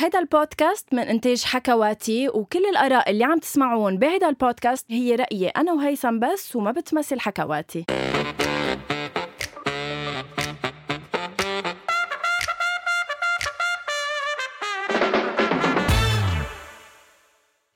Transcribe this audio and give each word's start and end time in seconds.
هذا 0.00 0.18
البودكاست 0.18 0.94
من 0.94 0.98
إنتاج 1.02 1.44
حكواتي 1.44 2.28
وكل 2.28 2.66
الآراء 2.70 3.10
اللي 3.10 3.24
عم 3.24 3.38
تسمعون 3.38 3.98
بهذا 3.98 4.28
البودكاست 4.28 4.86
هي 4.90 5.14
رأيي 5.14 5.48
أنا 5.48 5.72
وهيثم 5.72 6.18
بس 6.18 6.56
وما 6.56 6.70
بتمثل 6.70 7.20
حكواتي. 7.20 7.84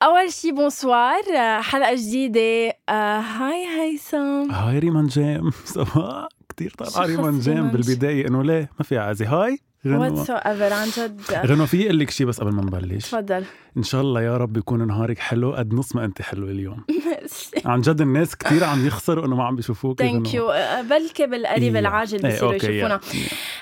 أول 0.02 0.32
شي 0.32 0.52
بونسوار 0.52 1.22
حلقة 1.62 1.94
جديدة. 1.94 2.76
آه 2.88 3.18
هاي 3.20 3.66
هيثم. 3.80 4.50
هاي 4.50 4.78
ريمان 4.78 5.06
جيم 5.06 5.50
صباح 5.64 6.28
كثير 6.56 6.74
طالعه 6.78 7.06
ريمان 7.06 7.38
جيم 7.38 7.68
بالبداية 7.68 8.28
إنه 8.28 8.42
ليه 8.42 8.70
ما 8.78 8.84
في 8.84 8.98
عازي. 8.98 9.24
هاي 9.24 9.58
what 9.86 10.30
ever 10.30 10.72
عن 10.72 10.88
جد. 10.88 11.20
غنوة 11.46 11.66
في 11.66 11.84
أقول 11.84 11.98
لك 11.98 12.10
شيء 12.10 12.26
بس 12.26 12.40
قبل 12.40 12.52
ما 12.52 12.62
نبلش. 12.62 13.04
تفضل. 13.10 13.44
إن 13.76 13.82
شاء 13.82 14.00
الله 14.00 14.22
يا 14.22 14.36
رب 14.36 14.56
يكون 14.56 14.86
نهارك 14.86 15.18
حلو 15.18 15.54
قد 15.54 15.74
نص 15.74 15.96
ما 15.96 16.04
أنت 16.04 16.22
حلوة 16.22 16.50
اليوم. 16.50 16.84
عن 17.64 17.80
جد 17.80 18.00
الناس 18.00 18.36
كثير 18.36 18.64
عم 18.64 18.86
يخسروا 18.86 19.26
إنه 19.26 19.36
ما 19.36 19.44
عم 19.44 19.56
بيشوفوك 19.56 19.98
thank 19.98 20.34
you 20.34 20.52
بلكي 20.90 21.26
بالقريب 21.26 21.76
العاجل 21.76 22.18
بيصيروا 22.18 22.54
يشوفونا. 22.54 23.00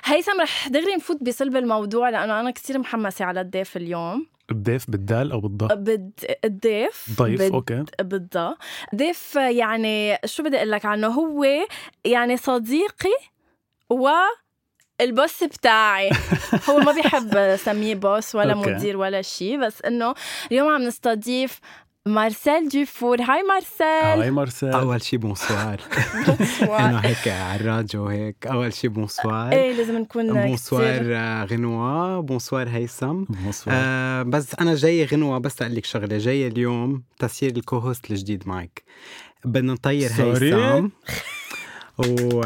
هيثم 0.05 0.41
رح 0.41 0.69
دغري 0.69 0.97
نفوت 0.97 1.23
بصلب 1.23 1.56
الموضوع 1.56 2.09
لأنه 2.09 2.41
أنا 2.41 2.50
كثير 2.50 2.78
محمسة 2.78 3.25
على 3.25 3.41
الضيف 3.41 3.77
اليوم. 3.77 4.27
الضيف 4.50 4.91
بالدال 4.91 5.33
أو 5.33 5.41
بالضاد؟ 5.41 5.74
بد... 5.75 6.12
الضيف. 6.45 7.09
ضيف 7.19 7.42
بد... 7.42 7.52
okay. 7.52 7.84
بالضاد. 8.02 8.56
ضيف 8.95 9.34
يعني 9.36 10.19
شو 10.25 10.42
بدي 10.42 10.56
أقول 10.56 10.70
لك 10.70 10.84
عنه؟ 10.84 11.06
هو 11.06 11.45
يعني 12.05 12.36
صديقي 12.36 13.16
و 13.91 14.09
ال 15.02 15.11
boss 15.11 15.45
بتاعي. 15.45 16.11
هو 16.69 16.79
ما 16.79 16.92
بيحب 16.92 17.56
سميه 17.56 17.95
boss 17.95 18.34
ولا 18.34 18.55
okay. 18.55 18.69
مدير 18.69 18.97
ولا 18.97 19.23
شيء 19.23 19.66
بس 19.66 19.83
إنه 19.83 20.15
اليوم 20.52 20.69
عم 20.69 20.83
نستضيف 20.83 21.61
مارسيل 22.06 22.69
ديفور 22.69 23.23
hi 23.22 23.42
مارسيل. 23.42 24.20
hi 24.20 24.31
مارسيل. 24.30 24.69
أول 24.69 25.03
شيء 25.03 25.19
bonsoir. 25.19 25.81
إنه 26.80 26.98
هيك 26.98 27.28
على 27.28 27.61
الراديو 27.61 28.06
هيك. 28.06 28.47
أول 28.47 28.73
شيء 28.73 28.91
bonsoir. 28.91 29.53
إيه 29.53 29.73
لازم 29.73 29.98
نكون 29.98 30.33
bonsoir 30.33 31.03
آه، 31.03 31.45
غنوة. 31.45 32.20
bonsoir 32.20 32.69
هيثم. 32.69 33.25
bonsoir. 33.25 33.77
آه 33.78 34.23
بس 34.23 34.55
أنا 34.61 34.75
جاي 34.75 35.05
غنوة 35.05 35.39
بس 35.39 35.62
أقول 35.62 35.75
لك 35.75 35.84
شغلة. 35.84 36.19
جاي 36.19 36.47
اليوم 36.47 37.03
تسيير 37.19 37.56
ال 37.56 37.63
co-host 37.63 38.11
الجديد 38.11 38.48
معك. 38.48 38.83
بدنا 39.45 39.73
نطير 39.73 40.11
هيثم. 40.12 40.89
و 42.08 42.42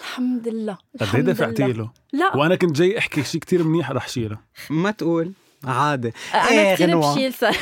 الحمد 0.00 0.48
لله 0.48 0.78
قد 1.00 1.14
إيه 1.14 1.20
دفعتي 1.22 1.72
له؟ 1.72 1.90
لا. 2.12 2.36
وأنا 2.36 2.54
كنت 2.56 2.76
جاي 2.76 2.98
أحكي 2.98 3.24
شيء 3.24 3.40
كتير 3.40 3.62
منيح 3.64 3.90
رح 3.90 4.08
شيله 4.08 4.38
ما 4.70 4.90
تقول 4.90 5.32
عادي. 5.64 6.12
أنا 6.34 6.48
إيه 6.50 6.74
كثير 6.74 6.98
بشيل 6.98 7.34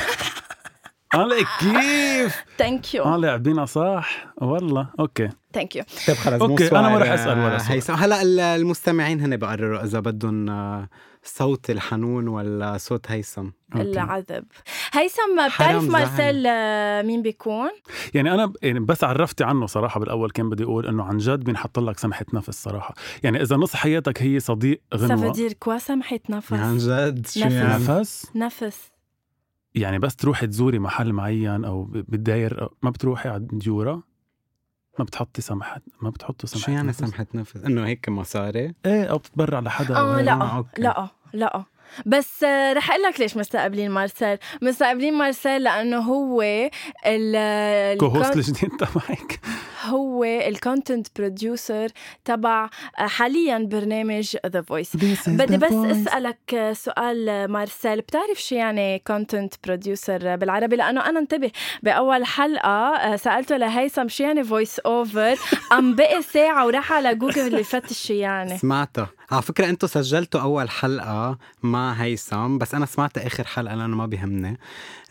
آه 1.14 1.28
كيف؟ 1.60 2.44
ثانك 2.58 2.94
يو 2.94 3.04
آه 3.04 3.16
لعبينا 3.16 3.64
صح 3.64 4.26
والله 4.36 4.88
أوكي 5.00 5.28
ثانك 5.52 5.76
يو 5.76 5.84
طيب 6.06 6.16
خلص 6.16 6.42
أوكي 6.42 6.70
أنا 6.70 6.88
ما 6.88 6.98
رح 6.98 7.10
أسأل 7.10 7.38
ولا 7.38 7.80
سؤال 7.80 7.98
هلا 7.98 8.56
المستمعين 8.56 9.20
هن 9.20 9.36
بقرروا 9.36 9.84
إذا 9.84 10.00
بدهم 10.00 10.48
آه، 10.50 10.88
صوت 11.22 11.70
الحنون 11.70 12.28
ولا 12.28 12.76
صوت 12.78 13.10
هيثم. 13.10 13.48
العذب 13.76 14.44
هيثم 14.92 15.48
بتعرف 15.54 15.90
مارسيل 15.90 16.46
آه، 16.46 17.02
مين 17.02 17.22
بيكون؟ 17.22 17.70
يعني 18.14 18.34
أنا 18.34 18.52
يعني 18.62 18.80
بس 18.80 19.04
عرفتي 19.04 19.44
عنه 19.44 19.66
صراحة 19.66 20.00
بالأول 20.00 20.30
كان 20.30 20.50
بدي 20.50 20.64
أقول 20.64 20.86
إنه 20.86 21.04
عن 21.04 21.18
جد 21.18 21.44
بينحط 21.44 21.78
لك 21.78 21.98
سمحة 21.98 22.24
نفس 22.34 22.62
صراحة. 22.62 22.94
يعني 23.22 23.42
إذا 23.42 23.56
نص 23.56 23.76
حياتك 23.76 24.22
هي 24.22 24.40
صديق 24.40 24.80
غنوة. 24.94 25.16
سافدير 25.22 25.52
كوا 25.52 25.78
سمحة 25.78 26.20
نفس. 26.30 26.52
عن 26.52 26.78
جد؟ 26.78 27.26
شو 27.26 27.40
يعني؟ 27.40 27.84
نفس؟ 27.84 28.26
نفس. 28.34 28.91
يعني 29.74 29.98
بس 29.98 30.16
تروحي 30.16 30.46
تزوري 30.46 30.78
محل 30.78 31.12
معين 31.12 31.64
أو 31.64 31.84
بالداير 31.84 32.68
ما 32.82 32.90
بتروحي 32.90 33.28
على 33.28 33.46
ديورا 33.52 34.02
ما 34.98 35.04
بتحطي 35.04 35.42
سمحة 35.42 35.80
ما 36.02 36.10
بتحطوا 36.10 36.48
سمحة 36.48 36.64
شو 36.64 36.72
يعني 36.72 36.92
سمحة 36.92 37.26
نفس؟ 37.34 37.56
إنه 37.56 37.86
هيك 37.86 38.08
مصاري؟ 38.08 38.74
إيه 38.86 39.04
أو 39.04 39.18
بتتبرع 39.18 39.60
لحدا؟ 39.60 39.96
آه 39.96 40.20
لا 40.20 40.32
آه 40.32 40.64
لا 40.78 41.08
لا. 41.32 41.64
بس 42.06 42.44
رح 42.72 42.90
أقول 42.90 43.02
لك 43.02 43.20
ليش 43.20 43.36
مستقبلين 43.36 43.90
مارسيل. 43.90 44.38
مستقبلين 44.62 45.14
مارسيل 45.14 45.62
لأنه 45.62 45.98
هو 45.98 46.42
ال 47.06 47.98
co-host 47.98 48.36
الجديد 48.36 48.70
تبعك 48.70 49.40
هو 49.84 50.24
ال 50.24 50.34
content 50.35 51.06
producer 51.16 51.88
تبع 52.24 52.68
حاليا 52.94 53.58
برنامج 53.58 54.36
ذا 54.46 54.62
فويس 54.62 54.96
بدي 55.26 55.56
بس 55.56 55.72
أسألك 55.72 56.70
سؤال 56.72 57.48
مارسيل. 57.50 58.00
بتعرف 58.00 58.42
شو 58.42 58.54
يعني 58.54 58.98
content 59.06 59.54
producer 59.64 60.36
بالعربي؟ 60.36 60.76
لأنه 60.76 61.08
أنا 61.08 61.18
انتبه 61.18 61.50
بأول 61.82 62.24
حلقة 62.24 63.16
سألته 63.16 63.56
لهيثم 63.56 64.08
شو 64.08 64.24
يعني 64.24 64.44
voice 64.44 64.78
over 64.78 65.34
قام 65.70 65.94
بقي 65.94 66.22
ساعة 66.22 66.66
وراح 66.66 66.92
على 66.92 67.14
جوجل 67.14 67.58
يفتش 67.58 68.06
شو 68.06 68.14
يعني. 68.14 68.58
سمعته 68.58 69.06
على 69.32 69.42
فكرة 69.42 69.68
أنتم 69.68 69.86
سجلتوا 69.86 70.40
أول 70.40 70.70
حلقة 70.70 71.38
مع 71.62 71.92
هيثم 71.92 72.58
بس 72.58 72.74
أنا 72.74 72.86
سمعت 72.86 73.18
آخر 73.18 73.44
حلقة 73.44 73.74
لأنه 73.74 73.96
ما 73.96 74.06
بيهمني. 74.06 74.58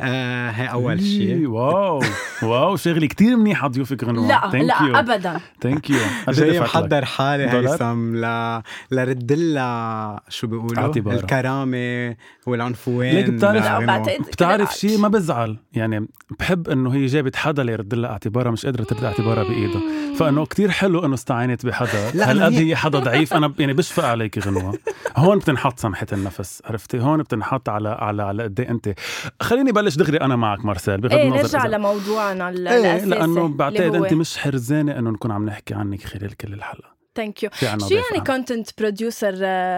آه 0.02 0.50
هي 0.50 0.72
أول 0.72 1.02
شيء 1.02 1.48
wow. 1.48 2.02
wow 2.44 2.76
شغلي 2.76 3.08
كتير 3.08 3.36
منيح 3.38 3.64
على 3.64 3.74
ضيوفك 3.74 4.04
غنوة 4.04 4.28
لا 4.28 4.58
لا 4.58 4.74
you. 4.76 4.96
ابدا. 4.98 5.40
thank 5.62 5.90
you 5.90 5.98
جاي 6.30 6.60
محضر 6.60 7.06
حالي 7.06 7.50
هيثم 7.50 8.16
ل 8.16 8.62
لرد 8.92 9.32
لها 9.34 10.22
شو 10.30 10.48
بيقولوا؟ 10.48 11.14
الكرامة 11.14 12.16
والعنفوان 12.48 13.16
ليك 13.16 13.30
بتعرف 13.30 14.10
بتعرف 14.20 14.74
شيء 14.78 14.98
ما 14.98 15.08
بزعل. 15.08 15.58
يعني 15.74 16.08
بحب 16.40 16.70
إنه 16.70 16.94
هي 16.94 17.06
جابت 17.06 17.36
حدا 17.36 17.64
ليرد 17.64 17.94
لها 17.96 18.10
اعتبارها 18.10 18.52
مش 18.52 18.66
قادرة 18.66 18.84
ترد 18.84 19.04
اعتبارها 19.04 19.44
بايدها 19.44 19.82
فإنه 20.16 20.46
كتير 20.46 20.72
حلو 20.72 21.06
إنه 21.06 21.14
استعانت 21.14 21.66
بحدا 21.66 22.10
هالقد 22.32 22.54
هي 22.54 22.76
حدا 22.76 23.00
ضعيف؟ 23.00 23.34
أنا 23.34 23.54
يعني 23.60 23.74
بشفق 23.74 24.06
عليك 24.06 24.40
غنوة. 24.48 24.78
هون 25.18 25.38
بتنحط 25.40 25.80
سمحة 25.80 26.08
النفس 26.14 26.62
عرفتي؟ 26.66 27.00
هون 27.00 27.24
بتنحط 27.24 27.70
على 27.70 27.90
على 27.90 28.24
على 28.24 28.44
قد 28.44 28.60
إيه 28.60 28.70
أنت. 28.70 28.94
خليني 29.42 29.72
بلش 29.72 29.96
دغري 29.96 30.18
أنا 30.18 30.36
معك 30.36 30.66
مارسيل 30.66 30.98
بغض 31.02 31.14
إيه 31.14 31.28
النظر 31.28 31.58
نرجع 31.60 31.66
لموضوعنا 31.66 32.31
إيه، 32.32 32.50
الأساسي 32.50 33.10
لأنه 33.10 33.48
بعتقد 33.48 33.96
أنت 33.96 34.14
مش 34.14 34.38
حرزانة 34.38 35.00
إنه 35.00 35.10
نكون 35.10 35.32
عم 35.32 35.46
نحكي 35.46 35.74
عنك 35.74 36.04
خلال 36.04 36.38
كل 36.38 36.54
الحلقة. 36.54 36.92
thank 37.16 37.44
you 37.44 37.50
شو 37.62 37.96
يعني 37.96 38.26
content 38.26 38.70
producer 38.78 39.36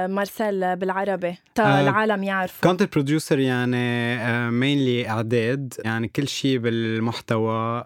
مارسيل 0.07 0.75
بالعربي؟ 0.75 1.37
تا 1.55 1.63
uh, 1.63 1.67
العالم 1.67 2.23
يعرفوا 2.23 2.61
content 2.69 2.94
producer 2.94 3.39
يعني 3.39 4.51
mainly 4.51 5.05
uh, 5.05 5.09
إعداد. 5.09 5.73
يعني 5.85 6.07
كل 6.07 6.27
شيء 6.27 6.57
بالمحتوى 6.57 7.83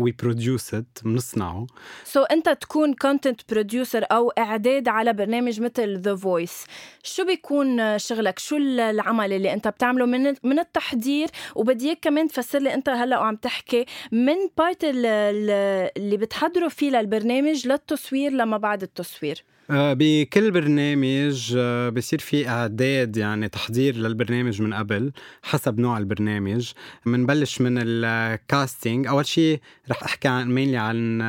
we 0.00 0.12
produce 0.12 0.74
it 0.74 0.98
بنصنعه 1.04 1.66
so, 2.04 2.26
انت 2.30 2.48
تكون 2.48 2.94
content 2.94 3.40
producer 3.52 4.04
أو 4.12 4.30
إعداد 4.30 4.88
على 4.88 5.12
برنامج 5.12 5.60
مثل 5.60 5.98
ذا 5.98 6.16
فويس 6.16 6.64
شو 7.02 7.24
بيكون 7.24 7.98
شغلك؟ 7.98 8.38
شو 8.38 8.56
العمل 8.56 9.32
اللي 9.32 9.52
انت 9.52 9.68
بتعمله؟ 9.68 10.06
من 10.06 10.34
من 10.42 10.58
التحضير 10.58 11.28
وبدي 11.54 11.86
إياك 11.86 11.98
كمان 12.00 12.28
تفسر 12.28 12.58
لي 12.58 12.74
انت 12.74 12.88
هلأ 12.88 13.18
وعم 13.18 13.36
تحكي 13.36 13.86
من 14.12 14.36
part 14.58 14.84
اللي 14.84 16.16
بتحضروا 16.16 16.68
فيه 16.68 16.90
للبرنامج 16.90 17.68
للتصوير 17.68 18.32
لما 18.32 18.56
بعد 18.56 18.82
التصوير. 18.82 19.44
بكل 19.70 20.50
برنامج 20.50 21.54
آه، 21.58 21.88
بصير 21.88 22.18
في 22.18 22.48
إعداد 22.48 23.16
يعني 23.16 23.48
تحضير 23.48 23.96
للبرنامج 23.96 24.62
من 24.62 24.74
قبل 24.74 25.12
حسب 25.42 25.78
نوع 25.78 25.98
البرنامج. 25.98 26.72
بنبلش 27.06 27.60
من 27.60 27.78
ال 27.82 27.97
casting 27.97 29.06
أول 29.06 29.26
شيء 29.26 29.60
رح 29.90 30.02
أحكي 30.02 30.28
عن 30.28 30.54
mainly 30.54 30.76
عن 30.76 31.22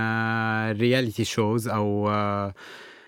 ال 0.71 0.78
reality 0.78 1.23
shows 1.23 1.67
أو 1.67 2.05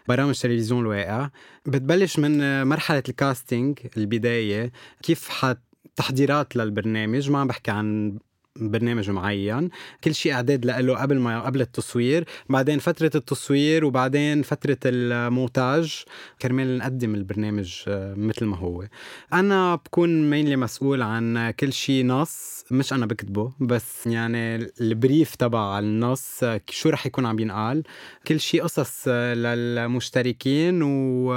برامج 0.08 0.40
تلفزيون 0.40 0.82
الواقع. 0.82 1.30
بتبلش 1.66 2.20
من 2.20 2.64
مرحلة 2.68 3.04
ال 3.10 3.19
casting 3.19 3.80
البداية. 3.98 4.72
كيف 5.04 5.30
تحت 5.30 5.60
تحضيرات 5.96 6.56
للبرنامج؟ 6.56 7.30
ما 7.32 7.40
عم 7.40 7.48
بحكي 7.48 7.72
عن 7.72 8.18
برنامج 8.62 9.10
معين 9.10 9.70
كل 10.04 10.16
شيء 10.16 10.34
إعداد 10.34 10.66
له 10.66 10.98
قبل 10.98 11.20
ما 11.20 11.42
قبل 11.42 11.62
التصوير 11.62 12.26
بعدين 12.50 12.80
فترة 12.80 13.12
التصوير 13.16 13.86
وبعدين 13.86 14.42
فترة 14.42 14.78
المونتاج. 14.86 16.04
كرمال 16.42 16.78
نقدم 16.78 17.16
البرنامج 17.16 17.84
آه، 17.88 18.14
مثل 18.14 18.46
ما 18.46 18.58
هو. 18.58 18.88
أنا 19.34 19.76
بكون 19.76 20.30
mainly 20.30 20.56
مسؤول 20.56 21.02
عن 21.02 21.52
كل 21.52 21.74
شيء 21.74 22.06
نص 22.06 22.64
مش 22.72 22.94
أنا 22.94 23.06
بكتبه 23.06 23.52
بس 23.60 24.08
يعني 24.08 24.56
ال 24.82 24.91
brief 24.91 25.36
تبع 25.36 25.80
النص 25.80 26.44
آه، 26.44 26.62
شو 26.70 26.90
رح 26.90 27.06
يكون 27.06 27.26
عم 27.26 27.40
ينقال. 27.40 27.84
كل 28.28 28.40
شيء 28.40 28.64
قصص 28.64 29.04
آه، 29.08 29.34
للمشتركين 29.34 30.82
و... 30.84 31.34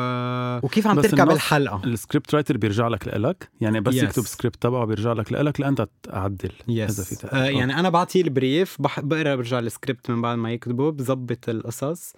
وكيف 0.62 0.86
عم 0.86 1.00
تركب 1.00 1.30
الحلقة؟ 1.30 1.82
ال 1.84 1.92
script 1.92 2.34
writer 2.34 2.56
بيرجع 2.56 2.88
لك 2.88 3.08
لإلك؟ 3.08 3.48
يعني 3.60 3.80
بس 3.80 3.94
yes. 3.94 4.02
يكتب 4.02 4.22
سكريبت 4.22 4.62
تبعه 4.62 4.84
بيرجع 4.84 5.12
لك 5.12 5.32
لإلك 5.32 5.60
لأنت 5.60 5.88
تعدل 6.02 6.52
yes. 6.70 7.11
آه 7.32 7.44
يعني 7.44 7.80
أنا 7.80 7.88
بعطيه 7.90 8.22
ال 8.22 8.31
brief 8.31 8.76
بقرأ 8.80 9.34
برجع 9.34 9.58
السكريبت 9.58 10.10
من 10.10 10.22
بعد 10.22 10.38
ما 10.38 10.52
يكتبه 10.52 10.90
بظبط 10.92 11.48
القصص. 11.48 12.12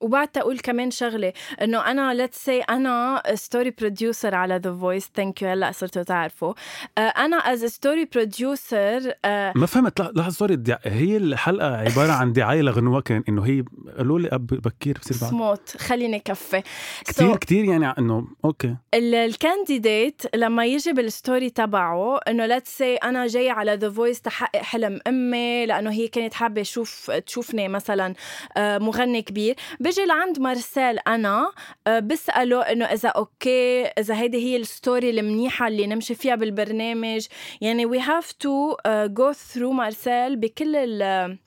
وبعد 0.00 0.28
تقول 0.28 0.58
كمان 0.58 0.90
شغلة 0.90 1.32
إنه 1.62 1.90
أنا 1.90 2.14
let's 2.14 2.44
say 2.44 2.60
أنا 2.60 3.22
story 3.34 3.70
producer 3.70 4.34
على 4.34 4.56
ذا 4.56 4.76
فويس 4.76 5.10
thank 5.16 5.42
you 5.42 5.48
هلأ 5.48 5.72
صرتوا 5.72 6.02
تعرفوا. 6.02 6.54
آه 6.98 7.00
أنا 7.00 7.36
as 7.36 7.64
story 7.64 8.04
producer 8.04 9.12
ما 9.54 9.66
فهمت 9.66 10.00
لحظه 10.00 10.30
sorry 10.30 10.62
هي 10.84 11.16
الحلقة 11.16 11.76
عبارة 11.76 12.12
عن 12.12 12.32
دعاية 12.32 12.60
لغنوه 12.62 13.00
كان 13.00 13.24
إنه 13.28 13.46
هي 13.46 13.64
قالوا 13.98 14.18
لي 14.18 14.28
اب 14.28 14.46
بكير 14.46 14.98
بصير 15.00 15.16
بعد. 15.20 15.30
سموت 15.30 15.76
خليني 15.76 16.18
كفي 16.18 16.62
كثير 17.04 17.34
so, 17.34 17.38
كثير 17.38 17.64
يعني 17.64 17.86
إنه 17.98 18.28
okay. 18.44 18.76
ال 18.94 19.07
candidate 19.07 20.22
لما 20.34 20.66
يجي 20.66 20.92
بال 20.92 21.09
story 21.09 21.50
تبعه 21.50 22.18
إنه 22.18 22.46
let's 22.46 22.78
say 22.78 22.96
أنا 22.96 23.26
جاي 23.26 23.50
على 23.50 23.74
ذا 23.74 23.90
فويس 23.90 24.20
تحقق 24.20 24.62
حلم 24.62 25.00
أمي 25.06 25.66
لأنه 25.66 25.90
هي 25.90 26.08
كانت 26.08 26.34
حابة 26.34 26.62
شوف 26.62 27.10
تشوفني 27.10 27.68
مثلا 27.68 28.14
آه، 28.56 28.78
مغني 28.78 29.22
كبير. 29.22 29.56
بيجي 29.88 30.04
لعند 30.04 30.38
مارسيل 30.38 30.98
أنا 30.98 31.52
آه، 31.86 31.98
بساله 31.98 32.60
إنه 32.60 32.84
إذا 32.84 33.08
okay 33.08 33.84
إذا 33.84 34.14
هيدي 34.14 34.38
هي 34.38 34.56
ال 34.56 34.65
story 34.65 35.10
المنيحة 35.10 35.68
اللي 35.68 35.86
نمشي 35.86 36.14
فيها 36.14 36.34
بالبرنامج. 36.34 37.26
يعني 37.60 37.86
we 37.86 38.00
have 38.00 38.32
to 38.32 38.76
go 38.86 39.32
through 39.32 39.72
مارسيل 39.72 40.36
بكل 40.36 40.76
ال 40.76 41.38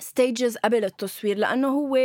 stages 0.00 0.56
قبل 0.56 0.84
التصوير 0.84 1.38
لأنه 1.38 1.68
هو 1.68 1.96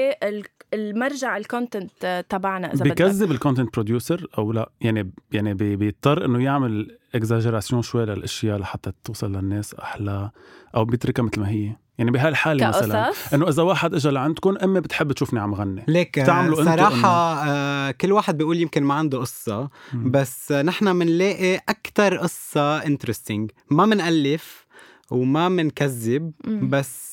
المرجع 0.73 1.37
ال 1.37 1.48
content 1.48 2.25
تبعنا 2.29 2.73
إذا 2.73 2.85
بكذب 2.85 3.31
ال 3.31 3.36
content 3.36 3.73
producer 3.73 4.27
أو 4.37 4.51
لا 4.51 4.71
يعني 4.81 5.11
يعني 5.31 5.53
بيضطر 5.53 6.25
إنه 6.25 6.43
يعمل 6.43 6.97
exagération 7.15 7.81
شوي 7.81 8.05
للأشياء 8.05 8.57
لحتى 8.57 8.91
توصل 9.03 9.31
للناس 9.31 9.73
أحلى 9.73 10.31
أو 10.75 10.85
بيتركها 10.85 11.23
مثل 11.23 11.39
ما 11.39 11.49
هي. 11.49 11.75
يعني 12.01 12.11
بهالحالة 12.11 12.67
مثلا 12.67 13.11
إنه 13.33 13.49
إذا 13.49 13.63
واحد 13.63 13.93
اجى 13.93 14.09
لعندكم 14.09 14.57
أمي 14.63 14.79
بتحب 14.79 15.11
تشوفني 15.11 15.39
عم 15.39 15.55
غني. 15.55 15.83
ليك 15.87 16.15
تعملوا 16.15 16.63
صراحة 16.63 17.43
آه 17.47 17.91
كل 17.91 18.11
واحد 18.11 18.37
بيقول 18.37 18.59
يمكن 18.59 18.83
ما 18.83 18.93
عنده 18.93 19.19
قصة 19.19 19.69
مم. 19.93 20.11
بس 20.11 20.51
نحن 20.51 20.99
بنلاقي 20.99 21.55
أكثر 21.55 22.17
قصة 22.17 22.77
interesting 22.77 23.51
ما 23.69 23.85
بنألف 23.85 24.65
وما 25.11 25.49
بنكذب 25.49 26.31
بس 26.45 27.11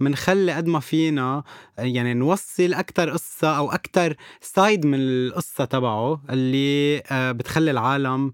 منخلي 0.00 0.52
قد 0.52 0.66
ما 0.66 0.80
فينا 0.80 1.42
يعني 1.78 2.14
نوصل 2.14 2.74
أكتر 2.74 3.10
قصة 3.10 3.56
أو 3.56 3.70
أكتر 3.72 4.16
side 4.40 4.86
من 4.86 4.98
القصة 5.00 5.64
تبعه 5.64 6.20
اللي 6.30 7.02
آه، 7.10 7.32
بتخلي 7.32 7.70
العالم 7.70 8.32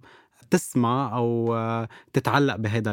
تسمع 0.51 1.17
أو 1.17 1.55
آه، 1.55 1.89
تتعلق 2.13 2.57
بهذا 2.57 2.91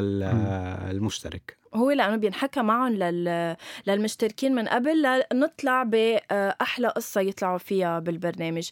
المشترك. 0.90 1.58
هو 1.74 1.90
لأنه 1.90 2.16
بينحكى 2.16 2.62
معهم 2.62 2.92
لل... 2.92 3.56
للمشتركين 3.86 4.54
من 4.54 4.68
قبل 4.68 5.22
لنطلع 5.32 5.82
باحلى 5.82 6.88
قصة 6.88 7.20
يطلعوا 7.20 7.58
فيها 7.58 7.98
بالبرنامج. 7.98 8.68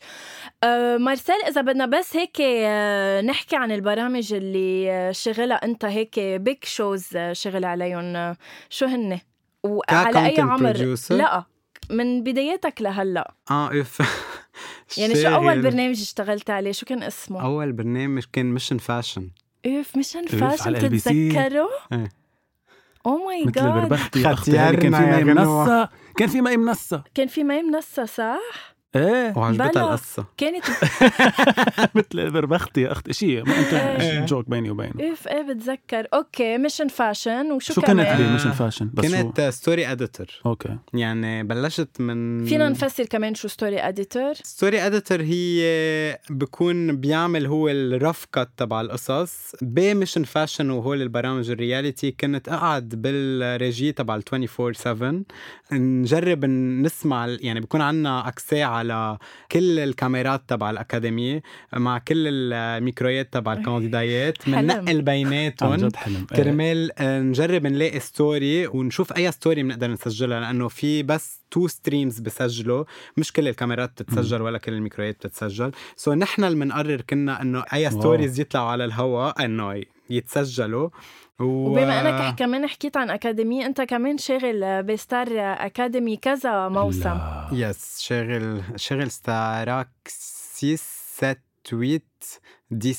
آه، 0.64 0.96
مارسيل 0.96 1.42
إذا 1.48 1.60
بدنا 1.60 1.86
بس 1.86 2.16
هيك 2.16 2.40
نحكي 3.26 3.56
عن 3.56 3.72
البرامج 3.72 4.34
اللي 4.34 5.10
شغلها 5.14 5.56
أنت 5.56 5.84
هيك 5.84 6.20
بيك 6.20 6.64
شوز 6.64 7.08
شغل 7.32 7.64
عليهم. 7.64 8.36
شو 8.70 8.86
هن؟ 8.86 9.20
وعلى 9.62 10.26
أي 10.26 10.40
عمر؟ 10.40 10.96
لا 11.10 11.44
من 11.90 12.22
بداياتك 12.22 12.82
لهلأ. 12.82 13.34
آه 13.50 13.80
إف 13.80 14.02
يعني 14.98 15.22
شو 15.22 15.28
أول 15.28 15.62
برنامج 15.62 16.00
اشتغلت 16.00 16.50
عليه؟ 16.50 16.72
شو 16.72 16.86
كان 16.86 17.02
اسمه؟ 17.02 17.42
أول 17.42 17.72
برنامج 17.72 18.22
كان 18.32 18.46
ميشن 18.46 18.78
فاشن 18.78 19.30
اف 19.66 19.96
ميشن 19.96 20.26
فاشن 20.26 20.74
تتذكره 20.74 21.68
إيه. 21.92 22.08
أو 23.06 23.16
ماي 23.16 23.44
جاد 23.44 23.58
مثل 23.58 23.78
البربختي 23.78 24.32
أختي 24.32 24.52
كان 24.52 24.94
في 24.94 25.24
مي 25.24 25.24
منصه 25.24 25.88
كان 26.16 26.28
في 26.28 26.40
مي 26.40 26.56
منصه 26.56 27.04
كان 27.14 27.26
في 27.26 27.44
مي 27.44 27.62
منصه 27.62 28.04
صح؟ 28.04 28.75
إيه 28.96 29.38
وعجبتها 29.38 29.82
القصة. 29.82 30.24
كانت 30.36 30.64
مثل 31.94 32.30
بربختي 32.30 32.80
يا 32.80 32.92
أختي 32.92 33.12
شيء 33.12 33.44
ما 33.48 33.58
أنت 33.58 33.74
إيه. 33.74 34.24
جوك 34.26 34.48
بيني 34.48 34.70
وبينه. 34.70 34.92
إيه 35.00 35.14
إيه 35.28 35.42
بتذكر. 35.42 36.06
أوكي 36.14 36.58
ميشن 36.58 36.88
فاشن 36.88 37.52
وشو 37.52 37.74
شو 37.74 37.80
كانت 37.80 38.20
بميشن 38.20 38.50
فاشن 38.52 38.90
بس 38.94 39.12
كانت 39.12 39.40
ستوري 39.40 39.92
اديتور 39.92 40.26
أوكي. 40.46 40.76
يعني 40.94 41.42
بلشت 41.42 42.00
من 42.00 42.44
فينا 42.44 42.68
نفسر 42.68 43.04
كمان 43.04 43.34
شو 43.34 43.48
ستوري 43.48 43.80
اديتور 43.80 44.34
story 44.34 44.86
editor 44.86 45.22
هي 45.22 46.18
بكون 46.30 46.96
بيعمل 46.96 47.46
هو 47.46 47.68
ال 47.68 47.78
rough 47.78 48.26
cut 48.32 48.50
تبع 48.56 48.80
القصص 48.80 49.52
ب 49.62 49.70
Mission 49.70 50.24
Fashion 50.24 50.70
وهول 50.70 51.02
البرامج 51.02 51.50
ال 51.50 51.58
reality 51.58 52.10
كنت 52.10 52.48
أقعد 52.48 52.88
بال 52.88 53.18
régie 53.18 53.92
تبع 53.92 54.16
ال 54.16 54.22
24 54.32 54.72
7 54.74 55.22
نجرب 55.72 56.44
نسمع 56.44 57.26
يعني 57.40 57.60
بكون 57.60 57.80
عندنا 57.80 58.28
accès 58.28 58.62
على 58.92 59.18
كل 59.52 59.78
الكاميرات 59.78 60.42
تبع 60.48 60.70
الأكاديمية 60.70 61.42
مع 61.72 61.98
كل 61.98 62.52
الميكرويات 62.52 63.32
تبع 63.32 63.52
الكانديدايات 63.52 64.38
بننقل 64.46 65.02
بيناتهم 65.02 65.90
كرمال 66.36 66.90
آه، 66.98 67.20
نجرب 67.20 67.66
نلاقي 67.66 68.00
story 68.00 68.66
ونشوف 68.66 69.12
أي 69.12 69.32
story 69.32 69.62
بنقدر 69.62 69.90
نسجلها 69.90 70.40
لأنه 70.40 70.68
في 70.68 71.02
بس 71.02 71.40
two 71.50 71.68
streams 71.68 72.20
بسجلوا. 72.20 72.84
مش 73.16 73.32
كل 73.32 73.48
الكاميرات 73.48 73.90
بتتسجل 73.90 74.42
ولا 74.42 74.58
كل 74.58 74.72
الميكرويات 74.72 75.16
بتتسجل. 75.16 75.72
so 75.96 76.12
so 76.12 76.14
نحن 76.14 76.44
اللي 76.44 76.64
بنقرر 76.64 77.00
كنا 77.00 77.42
إنه 77.42 77.64
أي 77.72 77.90
stories 77.90 78.40
يطلعوا 78.40 78.68
على 78.68 78.84
الهواء 78.84 79.44
انه 79.44 79.82
يتسجلوا. 80.10 80.88
و... 81.40 81.44
وبما 81.44 82.00
انك 82.00 82.38
كمان 82.38 82.66
حكيت 82.66 82.96
عن 82.96 83.10
أكاديمية 83.10 83.66
انت 83.66 83.80
كمان 83.80 84.18
شاغل 84.18 84.82
ب 84.82 84.92
Star 84.92 85.28
Academy 85.38 86.16
كذا 86.16 86.68
موسم. 86.68 87.18
yes 87.52 88.00
شاغل 88.00 88.62
شاغل 88.76 89.10
Star 89.10 89.62
Ac 89.62 89.88
6 90.06 90.76
7 90.76 91.36
8 91.70 92.00
10 92.72 92.90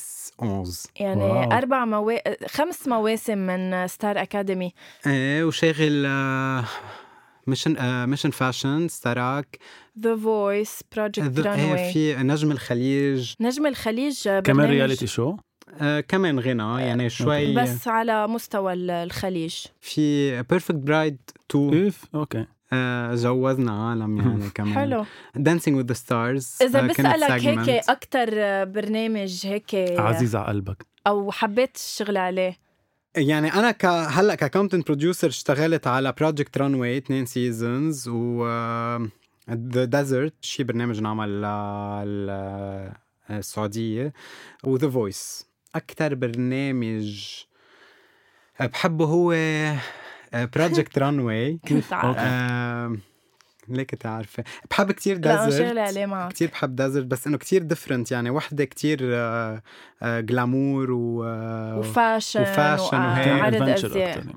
11 0.44 0.90
يعني 1.00 1.24
wow. 1.24 1.52
أربع 1.52 1.86
موا... 1.86 2.48
خمس 2.48 2.88
مواسم 2.88 3.38
من 3.38 3.88
Star 3.88 4.22
Academy. 4.22 4.74
إيه 5.08 5.44
وشاغل 5.44 6.08
Mission 7.48 8.06
Mission 8.06 8.30
Fashion 8.30 8.88
Star 8.88 9.29
Ac. 9.29 9.60
The 10.00 10.16
Voice 10.16 10.84
Project 10.96 11.40
Runway 11.40 11.94
في 11.94 12.16
نجم 12.16 12.52
الخليج. 12.52 13.34
نجم 13.40 13.68
الخليج 13.68 14.30
كمان 14.30 14.70
reality 14.70 15.08
شو 15.08 15.38
آه 15.82 16.00
كمان 16.00 16.40
غنى 16.40 16.82
يعني 16.82 17.10
شوي 17.10 17.54
بس 17.56 17.88
على 17.88 18.28
مستوى 18.28 18.74
الخليج. 18.74 19.56
في 19.82 20.32
Perfect 20.44 20.76
Bride 20.76 21.18
2 21.52 21.92
okay. 22.16 22.46
آه 22.74 23.16
جوزنا 23.16 23.90
عالم 23.90 24.18
يعني 24.18 24.50
كمان. 24.56 24.74
حلو. 24.74 25.06
Dancing 25.36 25.78
with 25.78 25.86
the 25.86 25.94
Stars 25.94 26.58
إذا 26.62 26.80
آه 26.80 26.88
بسألك 26.88 27.32
هيك 27.32 27.84
أكثر 27.90 28.30
برنامج 28.66 29.42
هيك 29.46 29.76
عزيز 30.00 30.36
على 30.36 30.48
قلبك. 30.48 30.86
أو 31.08 31.32
حبيت 31.32 31.76
الشغل 31.76 32.18
عليه. 32.18 32.58
يعني 33.16 33.54
أنا 33.54 33.72
ك 33.72 33.86
هلأ 33.86 34.36
ك 34.36 34.42
content 34.42 34.88
producer 34.88 35.28
اشتغلت 35.28 35.88
على 35.88 36.14
Project 36.20 36.58
Runway 36.58 36.98
اثنين 36.98 37.26
seasons 37.26 38.08
و 38.08 38.46
The 39.50 39.86
Desert 39.86 40.34
شي 40.42 40.64
برنامج 40.64 41.02
نعمل 41.02 41.42
للسعوديه 43.30 44.14
و 44.64 44.70
The 44.70 44.90
Voice 44.90 45.48
أكثر 45.78 46.16
برنامج 46.16 47.26
بحبه 48.60 49.06
هو 49.06 49.36
Project 50.34 50.98
Runway 50.98 51.60
ليك 53.70 53.96
تعرفي 53.96 54.44
بحب 54.70 54.92
كتير 54.92 55.18
معك 56.06 56.32
كتير 56.32 56.50
بحب 56.50 56.76
Desert 56.76 57.06
بس 57.06 57.28
إنه 57.28 57.38
كتير 57.38 57.64
different 57.64 58.12
يعني. 58.12 58.30
وحدة 58.30 58.66
كتير 58.66 59.00
glamour 60.04 60.92
و 60.92 61.24
و 61.80 61.87
fashion 61.87 62.42
و 62.42 62.49
fashion 62.49 62.98
وهيك. 62.98 63.44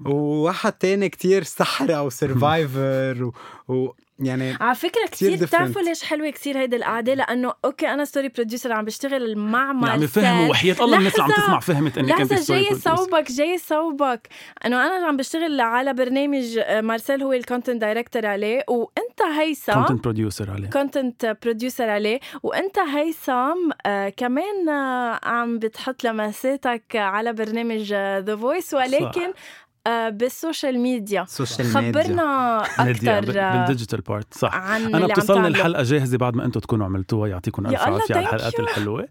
وواحد 0.07 0.73
تاني 0.73 1.09
كتير 1.09 1.43
صحراء 1.43 2.07
و 2.07 2.21
survivor 2.21 3.33
و... 3.69 3.95
يعني 4.21 4.57
على 4.61 4.75
فكرة 4.75 5.07
كثير 5.13 5.37
بتعرفوا 5.37 5.83
ليش 5.83 6.05
حلوة 6.05 6.31
كثير 6.31 6.59
هيدي 6.59 6.77
القعدة؟ 6.77 7.15
لأنه 7.15 7.55
okay 7.65 7.89
أنا 7.89 8.05
story 8.05 8.29
producer 8.29 8.73
عم 8.73 8.85
بشتغل 8.85 9.39
مع 9.39 9.73
مارسيل 9.73 9.91
يعني 9.91 10.07
فهموا 10.07 10.51
وحياة 10.51 10.77
الله 10.81 10.99
الناس 10.99 11.13
اللي 11.21 11.25
عم 11.35 11.43
تسمع 11.43 11.61
فهمت 11.61 11.99
انك 11.99 12.21
انت 12.21 12.35
story 12.35 12.63
جاي 12.63 12.75
صوبك 12.79 13.33
جاي 13.33 13.59
صوبك. 13.59 14.29
أنه 14.67 14.87
أنا 14.87 15.07
عم 15.07 15.17
بشتغل 15.17 15.61
على 15.61 15.95
برنامج 15.95 16.59
آه، 16.59 16.81
مارسيل 16.81 17.23
هو 17.23 17.33
ال 17.33 17.39
content 17.39 17.81
director 17.81 18.27
عليه 18.27 18.65
وأنت 18.69 19.23
هيثم 19.39 19.73
كونتنت 19.73 20.05
بروديوسر 20.05 20.51
عليه. 20.51 20.71
content 20.71 21.37
producer 21.43 21.91
عليه. 21.91 22.21
وأنت 22.43 22.79
هيثم 22.79 23.71
آه 23.87 24.09
كمان 24.09 24.69
آه 24.69 25.21
عم 25.23 25.59
بتحط 25.59 26.05
لمساتك 26.05 26.83
على 26.97 27.33
برنامج 27.33 27.93
The 27.95 28.37
Voice 28.37 28.75
ولكن 28.75 29.33
صح. 29.33 29.41
آه، 29.87 30.09
بال 30.09 30.26
social 30.26 30.79
media. 30.79 31.25
social 31.29 31.69
خبرنا 31.69 32.59
أكثر 32.63 33.21
بالديجيتال 33.21 34.01
بارت 34.01 34.35
صح. 34.35 34.55
عن 34.55 34.95
أنا 34.95 35.07
بتصلني 35.07 35.49
الحلقة 35.49 35.83
جاهزة 35.83 36.19
بعد 36.19 36.37
ما 36.37 36.45
أنتم 36.45 36.61
تكونوا 36.61 36.87
عملتوها 36.87 37.29
يعطيكم 37.29 37.67
ألف 37.67 37.81
عافية 37.81 38.15
على 38.15 38.25
الحلقات 38.25 38.61
الحلوة. 38.61 39.09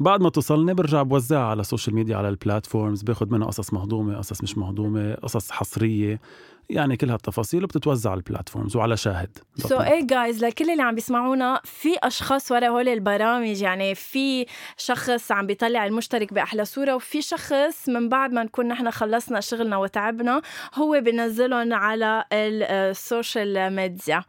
بعد 0.00 0.20
ما 0.20 0.30
توصلني 0.30 0.74
برجع 0.74 1.02
بوزعها 1.02 1.44
على 1.44 1.60
ال 1.60 1.65
social 1.65 1.94
media 1.94 2.16
على 2.16 2.28
ال 2.28 2.35
platforms 2.35 3.02
باخذ 3.02 3.32
منها 3.32 3.46
قصص 3.46 3.72
مهضومة 3.72 4.16
قصص 4.16 4.42
مش 4.42 4.58
مهضومة 4.58 5.14
قصص 5.14 5.50
حصرية. 5.50 6.20
يعني 6.70 6.96
كل 6.96 7.10
هالتفاصيل 7.10 7.64
وبتتوزع 7.64 8.10
على 8.10 8.18
ال 8.18 8.24
platforms 8.24 8.76
وعلى 8.76 8.96
شاهد. 8.96 9.38
so 9.56 9.80
إيه 9.80 10.06
جايز 10.06 10.44
لكل 10.44 10.70
اللي 10.70 10.82
عم 10.82 10.94
بيسمعونا 10.94 11.60
في 11.64 11.94
أشخاص 12.02 12.52
ورا 12.52 12.68
هول 12.68 12.88
البرامج 12.88 13.62
يعني 13.62 13.94
في 13.94 14.46
شخص 14.76 15.32
عم 15.32 15.46
بيطلع 15.46 15.86
المشترك 15.86 16.32
بأحلى 16.34 16.64
صورة 16.64 16.94
وفي 16.94 17.22
شخص 17.22 17.88
من 17.88 18.08
بعد 18.08 18.32
ما 18.32 18.42
نكون 18.42 18.68
نحن 18.68 18.90
خلصنا 18.90 19.40
شغلنا 19.40 19.76
وتعبنا 19.76 20.42
هو 20.74 21.00
بينزلهم 21.00 21.74
على 21.74 22.24
ال 22.32 22.53
social 22.53 23.76
media 23.76 24.24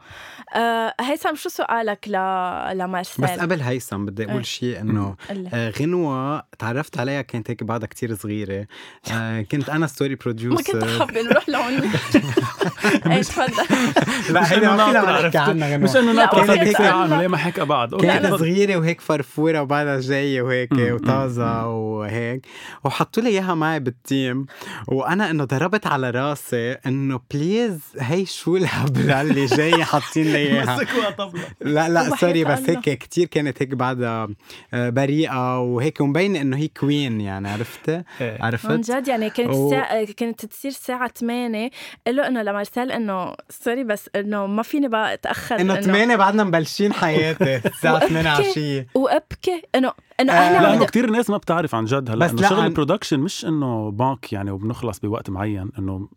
آه 0.56 0.94
هيثم 1.02 1.36
شو 1.36 1.50
سؤالك 1.50 2.08
ل 2.08 2.12
لمارسيل؟ 2.78 3.26
بس 3.26 3.40
قبل 3.40 3.62
هيثم 3.62 4.06
بدي 4.06 4.24
أقول 4.24 4.36
إيه. 4.36 4.42
شيء 4.42 4.82
إنه 4.82 5.16
آه 5.54 5.70
غنوة 5.70 6.44
تعرفت 6.60 7.00
عليها 7.00 7.22
كانت 7.22 7.50
هيك 7.50 7.64
بعدها 7.64 7.88
كتير 7.88 8.16
صغيرة. 8.16 8.68
آه 9.12 9.42
كنت 9.42 9.70
أنا 9.70 9.88
story 9.88 10.16
producer 10.16 10.76
ما 10.76 10.82
كنت 10.82 11.00
حابة 11.00 11.22
نروح 11.22 11.50
لهون. 11.50 11.92
إيه 13.12 13.22
تفضل. 13.22 13.54
لا 14.34 14.54
هي 14.54 14.60
ما 14.60 14.84
عنها 15.36 15.78
مش 15.78 15.96
إنه 15.96 16.12
ناطرة 16.12 16.54
هيك 16.54 16.78
ساعه 16.78 17.20
ليه 17.20 17.28
ما 17.28 17.38
حكى 17.38 17.66
بعد 17.66 17.96
كانت 17.96 18.26
صغيرة 18.26 18.78
وهيك 18.78 19.02
فرفورة 19.02 19.62
وبعدها 19.62 20.00
جاية 20.00 20.42
وهيك 20.42 20.72
وطازة 20.72 21.68
وهيك. 21.68 22.46
وحطوا 22.84 23.24
لي 23.24 23.30
إياها 23.30 23.54
معي 23.54 23.80
بال 23.80 24.02
team 24.02 24.46
وأنا 24.88 25.30
إنه 25.30 25.44
ضربت 25.44 25.88
على 25.88 26.10
راسي 26.10 26.72
إنه 26.72 27.20
please 27.34 27.80
هي 28.00 28.26
شو 28.26 28.58
الهبله 28.58 29.22
اللي 29.22 29.46
جاي 29.46 29.84
حاطين 29.84 30.26
لي 30.34 30.38
إياها. 30.38 30.80
لا 31.62 31.90
لا 31.90 32.16
sorry 32.16 32.44
بس 32.44 32.70
هيك 32.70 32.80
كثير 32.80 33.28
كانت 33.28 33.62
هيك 33.62 33.74
بعدها 33.74 34.28
آه، 34.74 34.90
بريئة 34.90 35.60
وهيك 35.60 36.02
ومبينه 36.02 36.42
إنه 36.42 36.58
هي 36.58 36.68
queen 36.68 37.22
يعني 37.22 37.50
عرفت؟ 37.50 37.90
إيه. 37.90 38.38
عرفت؟ 38.42 38.72
عن 38.72 38.82
جد 38.82 39.08
يعني 39.08 39.30
كانت 39.30 39.50
و... 39.50 39.70
كانت 40.18 40.46
تصير 40.46 40.72
الساعة 40.72 41.08
8 41.08 41.70
له 42.16 42.28
إنه 42.28 42.42
لمارسيل 42.42 42.92
إنه 42.92 43.34
sorry 43.50 43.84
بس 43.84 44.10
إنه 44.16 44.46
ما 44.46 44.64
فيني 44.64 44.88
بقى 44.88 45.14
أتأخر 45.14 45.60
إنه 45.60 45.82
8 45.82 46.16
بعدنا 46.16 46.44
مبلشين 46.44 46.94
حياتي 46.94 47.56
الساعة 47.68 48.08
8 48.08 48.30
عشيه 48.30 48.88
وأبكي 48.96 49.62
إنه 49.76 49.92
إنه 50.20 50.34
آه 50.34 50.56
إحنا 50.58 50.68
لأنه 50.68 50.86
كثير 50.86 51.10
ناس 51.10 51.30
ما 51.30 51.38
بتعرف 51.38 51.76
عن 51.76 51.86
جد 51.86 52.10
هلا 52.10 52.28
بس 52.28 52.46
شغل. 52.50 52.66
ال 52.66 52.71
production 52.71 53.20
مش 53.20 53.46
إنه 53.46 53.92
بانك 53.92 54.34
يعني 54.34 54.52
وبنخلص 54.52 55.00
بوقت 55.00 55.30
معين 55.30 55.72
إنه 55.80 56.10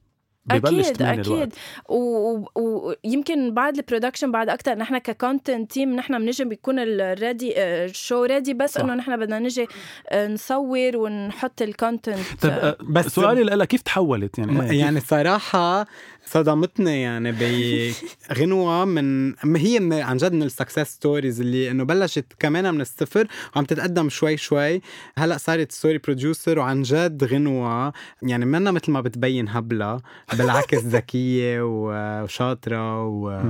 ببلش 0.52 0.88
أكيد 0.88 1.02
أكيد. 1.02 1.52
ويمكن 1.88 3.48
و... 3.48 3.50
بعد 3.50 3.76
ال 3.76 3.82
production 3.82 4.32
بعد 4.32 4.48
أكثر 4.48 4.74
نحن 4.74 4.98
ك 4.98 5.08
content 5.08 5.72
team 5.72 5.96
نحن 5.96 6.18
بنجي 6.18 6.44
بيكون 6.44 6.78
already 6.78 7.52
ال 7.58 7.72
show 7.72 8.24
ready 8.24 8.54
بس 8.54 8.76
إنه 8.76 8.94
نحن 8.94 9.16
بدنا 9.16 9.38
نجي 9.38 9.66
آه، 10.08 10.28
نصور 10.28 10.96
ونحط 10.96 11.62
ال 11.62 11.69
content 11.69 12.18
طيب 12.42 12.52
آه، 12.52 12.76
بس 12.80 13.06
سؤالي 13.06 13.42
لك 13.42 13.68
كيف 13.68 13.82
تحولت؟ 13.82 14.38
يعني 14.38 14.78
يعني 14.78 15.00
صراحة 15.00 15.86
صدمتني 16.30 17.02
يعني 17.02 17.32
بغنوة 17.32 18.84
من 18.94 19.34
هي 19.56 19.80
من 19.80 19.92
عن 19.92 20.16
جد 20.16 20.32
من 20.32 20.42
ال 20.42 20.48
success 20.48 20.88
stories 20.88 21.40
اللي 21.40 21.70
إنه 21.70 21.84
بلشت 21.84 22.24
كمان 22.38 22.74
من 22.74 22.80
الصفر 22.80 23.28
وعم 23.56 23.64
تتقدم 23.64 24.08
شوي 24.08 24.36
شوي. 24.36 24.80
هلأ 25.18 25.38
صارت 25.38 25.72
story 25.72 25.98
producer 25.98 26.58
وعن 26.58 26.82
جد 26.82 27.24
غنوة. 27.24 27.92
يعني 28.22 28.44
منا 28.44 28.70
مثل 28.70 28.92
ما 28.92 29.00
بتبين 29.00 29.48
هبلة. 29.48 30.00
بالعكس 30.38 30.78
ذكية 30.78 31.60
وشاطرة 31.62 33.04
و... 33.04 33.42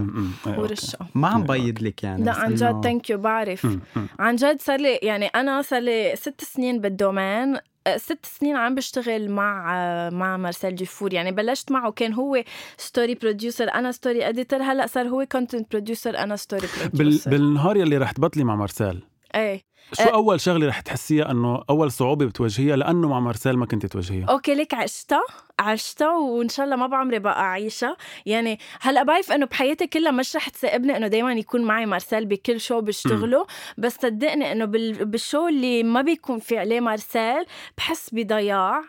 ورشة. 0.46 0.98
ما 1.14 1.28
عم 1.28 1.42
بيض 1.42 1.82
لك 1.82 2.02
يعني 2.02 2.24
لا 2.24 2.32
عن 2.32 2.54
جد 2.54 2.80
thank 2.82 3.10
you 3.10 3.18
بعرف. 3.18 3.78
عن 4.18 4.36
جد 4.36 4.60
صار 4.60 4.80
لي 4.80 4.94
يعني 4.94 5.26
أنا 5.26 5.62
صار 5.62 5.80
لي 5.80 6.12
ست 6.16 6.44
سنين 6.44 6.80
بال 6.80 6.95
domaine. 6.95 7.56
ست 7.96 8.26
سنين 8.26 8.56
عم 8.56 8.74
بشتغل 8.74 9.30
مع 9.30 10.10
مع 10.10 10.36
مارسيل 10.36 10.74
جيفور. 10.74 11.14
يعني 11.14 11.32
بلشت 11.32 11.72
معه 11.72 11.92
كان 11.92 12.12
هو 12.12 12.44
story 12.76 13.14
producer 13.14 13.74
أنا 13.74 13.92
story 13.92 14.28
editor 14.28 14.62
هلأ 14.62 14.86
صار 14.86 15.08
هو 15.08 15.26
content 15.32 15.70
producer 15.70 16.18
أنا 16.18 16.36
ستوري 16.36 16.66
بروديوسر 16.80 17.30
بال... 17.30 17.38
بالنهار 17.38 17.76
يلي 17.76 17.98
رح 17.98 18.12
تبطلي 18.12 18.44
مع 18.44 18.56
مارسيل. 18.56 19.02
إيه. 19.34 19.62
شو 19.92 20.02
أه. 20.02 20.14
أول 20.14 20.40
شغلة 20.40 20.66
رح 20.68 20.80
تحسيها 20.80 21.30
إنه 21.30 21.62
أول 21.70 21.92
صعوبة 21.92 22.26
بتواجهيها؟ 22.26 22.76
لأنه 22.76 23.08
مع 23.08 23.20
مارسيل 23.20 23.56
ما 23.56 23.66
كنت 23.66 23.86
تواجهيها. 23.86 24.26
okay 24.26 24.54
ليك 24.54 24.74
عشتها 24.74 25.22
عشتها 25.58 26.16
وإن 26.16 26.48
شاء 26.48 26.64
الله 26.64 26.76
ما 26.76 26.86
بعمري 26.86 27.18
بقى 27.18 27.40
أعيشها. 27.40 27.96
يعني 28.26 28.58
هلأ 28.80 29.02
بعرف 29.02 29.32
إنه 29.32 29.46
بحياتي 29.46 29.86
كلها 29.86 30.12
مش 30.12 30.36
رح 30.36 30.48
تسائبني 30.48 30.96
إنه 30.96 31.06
دائما 31.06 31.32
يكون 31.32 31.64
معي 31.64 31.86
مارسيل 31.86 32.26
بكل 32.26 32.60
شو 32.60 32.80
بشتغله. 32.80 33.46
بس 33.78 33.96
صدقني 34.02 34.52
إنه 34.52 34.64
بالشو 35.04 35.48
اللي 35.48 35.82
ما 35.82 36.02
بيكون 36.02 36.38
في 36.38 36.58
عليه 36.58 36.80
مارسيل 36.80 37.44
بحس 37.76 38.10
بضياع 38.12 38.82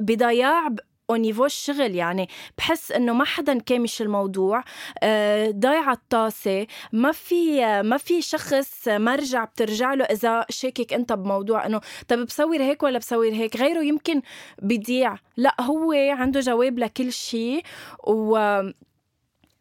بضياع 0.00 0.68
أو 1.10 1.16
نيفو 1.16 1.44
الشغل 1.44 1.94
يعني 1.94 2.28
بحس 2.58 2.92
إنه 2.92 3.12
ما 3.12 3.24
حدا 3.24 3.58
كامش 3.58 4.02
الموضوع. 4.02 4.64
آه، 5.02 5.50
ضايعه 5.50 5.92
الطاسة 5.92 6.66
ما 6.92 7.12
في 7.12 7.60
ما 7.82 7.96
في 7.96 8.22
شخص 8.22 8.88
مرجع 8.88 9.44
بترجع 9.44 9.94
له 9.94 10.04
إذا 10.04 10.46
شاكك 10.50 10.92
أنت 10.92 11.12
بموضوع 11.12 11.66
إنه 11.66 11.80
طب 12.08 12.18
بصور 12.18 12.62
هيك 12.62 12.82
ولا 12.82 12.98
بصور 12.98 13.28
هيك؟ 13.32 13.56
غيره 13.56 13.82
يمكن 13.82 14.22
بيضيع. 14.62 15.16
لا 15.36 15.54
هو 15.60 15.92
عنده 15.92 16.40
جواب 16.40 16.78
لكل 16.78 17.12
شيء 17.12 17.62
و 18.06 18.60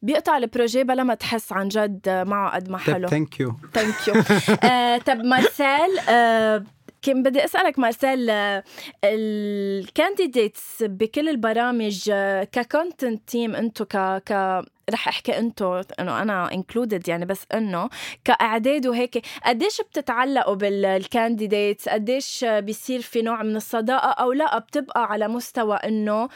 بيقطع 0.02 0.38
البروجيه 0.38 0.84
بلا 0.84 1.04
ما 1.04 1.14
تحس 1.14 1.52
عن 1.54 1.68
جد 1.68 2.10
معه 2.28 2.56
قد 2.56 2.70
ما 2.70 2.78
حلو. 2.78 3.08
thank 3.08 3.39
you 3.39 3.56
thank 3.74 4.08
you 4.08 4.13
طب 5.00 5.25
مارسيل 5.25 6.00
آه 6.10 6.64
كان 7.06 7.24
بدي 7.24 7.46
أسألك 7.46 7.80
مارسيل 7.80 8.30
ال 9.04 9.20
candidates 9.20 10.84
بكل 10.84 11.30
البرامج 11.30 12.12
ك 12.51 12.61
content 12.61 13.30
team 13.30 13.56
أنتم 13.56 13.86
ك 13.86 13.98
ك 14.26 14.62
رح 14.90 15.08
أحكي 15.08 15.38
أنتو 15.38 15.82
إنه 16.00 16.22
أنا 16.22 16.54
included 16.54 17.08
يعني 17.10 17.26
بس 17.26 17.46
إنه 17.54 17.90
كأعداد 18.26 18.88
وهيك. 18.88 19.26
قديش 19.46 19.82
بتتعلقوا 19.82 20.56
بال 20.56 20.78
candidates 20.78 21.89
قديش 21.90 22.46
بيصير 22.50 23.02
في 23.02 23.22
نوع 23.22 23.44
من 23.44 23.56
الصداقة 23.56 24.10
أو 24.10 24.32
لا؟ 24.34 24.58
بتبقى 24.60 25.04
على 25.06 25.28
مستوى 25.28 25.76
إنه 25.76 26.30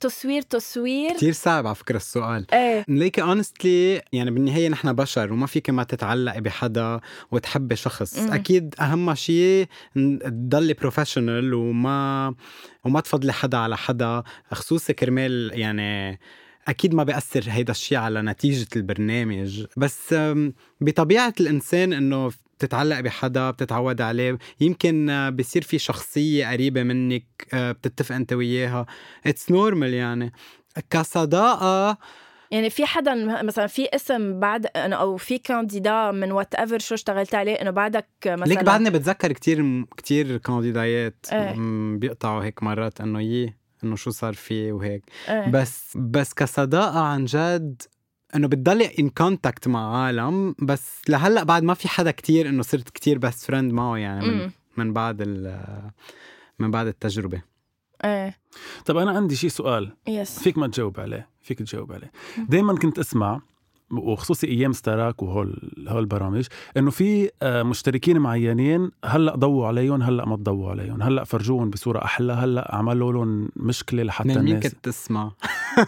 تصوير 0.00 0.42
تصوير. 0.42 1.12
كثير 1.16 1.32
صعب 1.32 1.66
على 1.66 1.74
فكرة 1.74 1.96
السؤال. 1.96 2.46
إيه. 2.52 2.84
ليكي 2.88 3.22
honestly 3.22 4.02
يعني 4.12 4.30
بالنهاية 4.30 4.68
نحن 4.68 4.92
بشر 4.92 5.32
وما 5.32 5.46
فيك 5.46 5.70
ما 5.70 5.84
تتعلقي 5.84 6.40
بحدا 6.40 7.00
وتحبي 7.30 7.76
شخص. 7.76 8.18
م. 8.18 8.32
أكيد 8.32 8.74
أهم 8.80 9.14
شيء 9.14 9.66
تضلي 10.24 10.74
professional 10.74 11.54
وما 11.54 12.34
وما 12.84 13.00
تفضلي 13.00 13.32
حدا 13.32 13.58
على 13.58 13.76
حدا 13.76 14.22
خصوصي 14.52 14.92
كرمال 14.92 15.50
يعني 15.54 16.20
أكيد 16.68 16.94
ما 16.94 17.04
بيأثر 17.04 17.44
هيدا 17.48 17.70
الشيء 17.70 17.98
على 17.98 18.22
نتيجة 18.22 18.68
البرنامج. 18.76 19.64
بس 19.76 20.14
بطبيعة 20.80 21.34
الإنسان 21.40 21.92
إنه 21.92 22.30
بتتعلق 22.60 23.00
بحدا 23.00 23.50
بتتعود 23.50 24.00
عليه 24.00 24.38
يمكن 24.60 25.30
بصير 25.38 25.62
في 25.62 25.78
شخصية 25.78 26.46
قريبة 26.52 26.82
منك 26.82 27.24
آه، 27.54 27.72
بتتفق 27.72 28.14
انت 28.14 28.32
وياها 28.32 28.86
it's 29.26 29.50
normal 29.50 29.94
يعني 29.94 30.32
كصداقة 30.90 31.98
يعني 32.50 32.70
في 32.70 32.86
حدا 32.86 33.42
مثلا 33.42 33.66
في 33.66 33.88
اسم 33.94 34.40
بعد 34.40 34.66
أو 34.76 35.16
في 35.16 35.38
candidate 35.38 36.10
من 36.10 36.32
whatever 36.32 36.78
شو 36.78 36.94
اشتغلت 36.94 37.34
عليه 37.34 37.54
إنه 37.54 37.70
بعدك 37.70 38.08
مثلا 38.26 38.44
ليك 38.44 38.64
بعدني 38.64 38.90
بتذكر 38.90 39.32
كتير 39.32 39.84
كتير 39.96 40.36
candidates 40.36 41.26
إيه. 41.32 41.54
بيقطعوا 41.96 42.44
هيك 42.44 42.62
مرات 42.62 43.00
إنه 43.00 43.20
يي 43.20 43.54
إنه 43.84 43.96
شو 43.96 44.10
صار 44.10 44.32
فيه 44.32 44.72
وهيك 44.72 45.02
إيه. 45.28 45.50
بس 45.50 45.96
بس 45.96 46.34
كصداقة 46.34 47.00
عن 47.00 47.24
جد 47.24 47.82
إنه 48.36 48.48
بتضلي 48.48 48.90
in 48.98 49.08
contact 49.08 49.68
مع 49.68 49.96
عالم 49.96 50.54
بس 50.58 51.02
لهلأ 51.08 51.42
بعد 51.42 51.62
ما 51.62 51.74
في 51.74 51.88
حدا 51.88 52.10
كتير 52.10 52.48
إنه 52.48 52.62
صرت 52.62 52.90
كتير 52.90 53.18
best 53.18 53.44
friend 53.44 53.72
معه 53.72 53.96
يعني 53.96 54.26
من, 54.26 54.50
من 54.76 54.92
بعد 54.92 55.22
من 56.58 56.70
بعد 56.70 56.86
التجربة. 56.86 57.42
إيه. 58.04 58.36
طب 58.86 58.96
أنا 58.96 59.10
عندي 59.10 59.36
شيء 59.36 59.50
سؤال. 59.50 59.96
yes 60.08 60.38
فيك 60.38 60.58
ما 60.58 60.66
تجاوب 60.66 61.00
عليه 61.00 61.28
فيك 61.40 61.58
تجاوب 61.58 61.92
عليه. 61.92 62.12
دائما 62.48 62.74
كنت 62.74 62.98
أسمع 62.98 63.40
وخصوصي 63.90 64.46
أيام 64.46 64.72
Star 64.72 65.05
Ac 65.05 65.22
وهول 65.22 65.72
هول 65.88 65.98
البرامج 65.98 66.46
إنه 66.76 66.90
في 66.90 67.30
آه، 67.42 67.62
مشتركين 67.62 68.18
معينين 68.18 68.90
هلأ 69.04 69.36
ضووا 69.36 69.66
عليهم 69.66 70.02
هلأ 70.02 70.24
ما 70.26 70.36
تضووا 70.36 70.70
عليهم. 70.70 71.02
هلأ 71.02 71.24
فرجوهم 71.24 71.70
بصورة 71.70 72.04
أحلى 72.04 72.32
هلأ 72.32 72.74
عملوا 72.74 73.12
لهم 73.12 73.48
مشكلة 73.56 74.02
لحتى 74.02 74.28
من 74.28 74.42
مين 74.44 74.60
كنت 74.60 74.76
تسمع؟ 74.82 75.32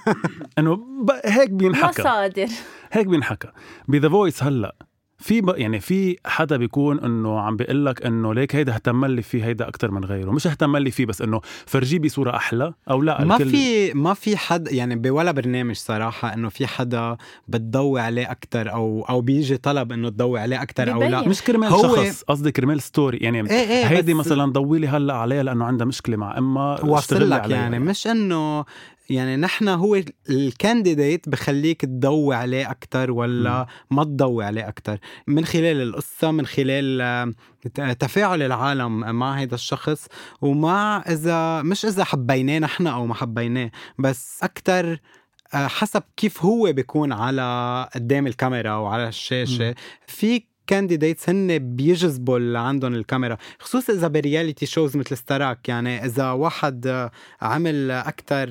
انه 0.58 0.80
هيك 1.25 1.50
بينحكى. 1.50 2.02
مصادر 2.02 2.49
هيك 2.92 3.06
بينحكى. 3.06 3.49
ب 3.88 3.93
The 3.93 4.08
Voice 4.08 4.42
هلأ. 4.42 4.75
في 5.22 5.40
ب... 5.40 5.49
يعني 5.56 5.80
في 5.80 6.16
حدا 6.26 6.56
بيكون 6.56 7.00
إنه 7.00 7.40
عم 7.40 7.56
بيقول 7.56 7.87
لك 7.87 8.06
إنه 8.06 8.34
ليك 8.34 8.56
هيدا 8.56 8.75
اهتم 8.75 9.04
لي 9.04 9.22
فيه 9.22 9.44
هيدا 9.44 9.68
أكثر 9.68 9.90
من 9.90 10.04
غيره. 10.04 10.30
مش 10.30 10.46
اهتم 10.46 10.76
لي 10.76 10.90
فيه 10.90 11.06
بس 11.06 11.22
إنه 11.22 11.40
فرجيه 11.66 11.99
بصورة 11.99 12.37
أحلى 12.37 12.72
أو 12.90 13.02
لا 13.02 13.25
ما 13.25 13.37
الكل... 13.37 13.50
في 13.50 13.92
ما 13.92 14.14
في 14.14 14.37
حد 14.37 14.72
يعني 14.72 14.96
بولا 14.96 15.32
برنامج 15.32 15.76
صراحة 15.76 16.34
إنه 16.34 16.49
في 16.49 16.66
حدا 16.66 17.16
بتضوي 17.49 18.00
عليه 18.00 18.30
أكثر 18.30 18.72
أو 18.72 19.02
أو 19.08 19.20
بيجي 19.20 19.56
طلب 19.56 19.92
إنه 19.92 20.08
تضوي 20.08 20.40
عليه 20.40 20.62
أكثر 20.62 20.92
أو 20.92 21.02
لا. 21.02 21.28
مش 21.28 21.42
كرمال 21.42 21.68
هو... 21.68 21.96
شخص 21.96 22.22
قصدي 22.22 22.52
كرمال 22.52 22.82
story 22.82 23.18
يعني 23.18 23.50
إيه 23.50 23.50
إيه 23.50 23.84
هيدي 23.87 24.14
بس... 24.14 24.18
مثلا 24.18 24.52
ضوي 24.52 24.78
لي 24.78 24.88
هلأ 24.88 25.14
عليها 25.14 25.42
لأنه 25.42 25.64
عندها 25.64 25.87
مشكلة 25.87 26.16
مع 26.16 26.38
امها 26.38 26.84
واصل 26.84 27.30
لك 27.30 27.50
يعني. 27.50 27.78
مش 27.78 28.06
إنه 28.06 28.64
يعني 29.11 29.37
نحن 29.37 29.68
هو 29.68 30.00
ال 30.30 30.40
candidate 30.40 31.28
بخليك 31.28 31.80
تضوي 31.80 32.35
عليه 32.35 32.71
أكتر 32.71 33.11
ولا 33.11 33.66
م. 33.90 33.97
ما 33.97 34.04
تضوي 34.04 34.44
عليه 34.44 34.68
أكتر؟ 34.68 34.99
من 35.26 35.44
خلال 35.44 35.80
القصة 35.80 36.30
من 36.30 36.47
خلال 36.47 37.00
آه، 37.00 37.92
تفاعل 37.92 38.42
العالم 38.42 39.16
مع 39.16 39.35
هذا 39.35 39.54
الشخص 39.54 40.06
ومع 40.40 41.04
إذا 41.09 41.62
مش 41.62 41.85
إذا 41.85 42.04
حبيناه 42.04 42.59
نحن 42.59 42.87
أو 42.87 43.06
ما 43.06 43.14
حبيناه 43.14 43.71
بس 43.99 44.38
أكتر 44.42 45.00
آه، 45.54 45.66
حسب 45.66 46.02
كيف 46.16 46.44
هو 46.44 46.73
بيكون 46.73 47.12
على 47.12 47.88
قدام 47.94 48.26
الكاميرا 48.26 48.75
وعلى 48.75 49.09
الشاشة. 49.09 49.75
فيك 50.06 50.51
candidates 50.66 51.28
هن 51.28 51.59
بيجذبوا 51.76 52.38
اللي 52.38 52.59
عندهم 52.59 52.95
الكاميرا. 52.95 53.37
خصوصا 53.59 53.92
إذا 53.92 54.09
ب 54.08 54.16
reality 54.16 54.66
shows 54.66 54.96
مثل 54.97 55.16
Star 55.16 55.51
Ac 55.51 55.68
يعني 55.69 56.04
إذا 56.04 56.31
واحد 56.31 57.11
عمل 57.42 57.90
أكثر 57.90 58.49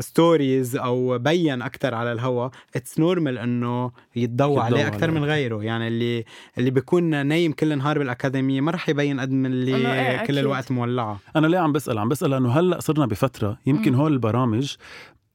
stories 0.00 0.76
أو 0.76 1.18
بين 1.18 1.62
أكثر 1.62 1.94
على 1.94 2.12
الهوا 2.12 2.48
it's 2.76 2.98
normal 2.98 3.38
إنه 3.38 3.90
يتضوى 4.16 4.60
عليه 4.60 4.86
أكثر 4.86 5.10
من 5.10 5.24
غيره. 5.24 5.64
يعني 5.64 5.88
اللي 5.88 6.24
اللي 6.58 6.70
بيكون 6.70 7.26
نايم 7.26 7.52
كل 7.52 7.72
النهار 7.72 7.98
بالأكاديمية 7.98 8.60
ما 8.60 8.70
رح 8.70 8.88
يبين 8.88 9.20
قد 9.20 9.30
من 9.30 9.46
اللي 9.46 9.76
إيه 9.76 10.26
كل 10.26 10.38
الوقت 10.38 10.72
مولعة. 10.72 11.18
أنا 11.36 11.46
ليه 11.46 11.58
عم 11.58 11.72
بسأل؟ 11.72 11.98
عم 11.98 12.08
بسأل 12.08 12.30
لأنه 12.30 12.50
هلأ 12.50 12.80
صرنا 12.80 13.06
بفترة 13.06 13.58
يمكن 13.66 13.94
هول 13.94 14.12
البرامج 14.12 14.76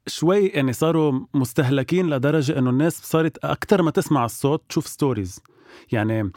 شوي 0.07 0.47
يعني 0.47 0.73
صاروا 0.73 1.19
مستهلكين 1.33 2.09
لدرجة 2.09 2.59
إنه 2.59 2.69
الناس 2.69 3.01
صارت 3.03 3.37
أكثر 3.45 3.81
ما 3.81 3.91
تسمع 3.91 4.25
الصوت 4.25 4.63
تشوف 4.69 4.87
stories 4.87 5.39
يعني 5.91 6.31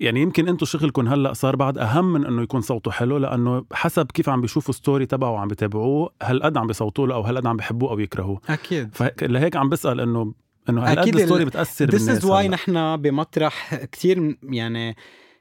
يعني 0.00 0.22
يمكن 0.22 0.48
أنتم 0.48 0.66
شغلكم 0.66 1.08
هلأ 1.08 1.32
صار 1.32 1.56
بعد 1.56 1.78
أهم 1.78 2.12
من 2.12 2.26
إنه 2.26 2.42
يكون 2.42 2.60
صوته 2.60 2.90
حلو 2.90 3.16
لأنه 3.16 3.64
حسب 3.72 4.06
كيف 4.06 4.28
عم 4.28 4.40
بيشوفوا 4.40 4.74
story 4.74 5.06
تبعه 5.06 5.30
وعم 5.30 5.48
بيتابعوه 5.48 6.10
هالقد 6.22 6.56
عم 6.56 6.66
بيصوتوا 6.66 7.06
له 7.06 7.14
أو 7.14 7.20
هالقد 7.20 7.46
عم 7.46 7.56
بيحبوه 7.56 7.90
أو 7.90 7.98
يكرهوه. 7.98 8.40
أكيد. 8.48 8.94
فلهيك 8.94 9.56
عم 9.56 9.68
بسأل 9.68 10.00
إنه 10.00 10.34
إنه 10.68 10.82
هالقد 10.82 11.16
ال 11.16 11.21
story 11.21 11.44
بتأثر 11.44 11.86
بالناس 11.86 12.18
This 12.18 12.22
is 12.22 12.26
why 12.26 12.50
نحن 12.50 12.96
بمطرح 12.96 13.74
كتير 13.74 14.36
يعني 14.42 14.96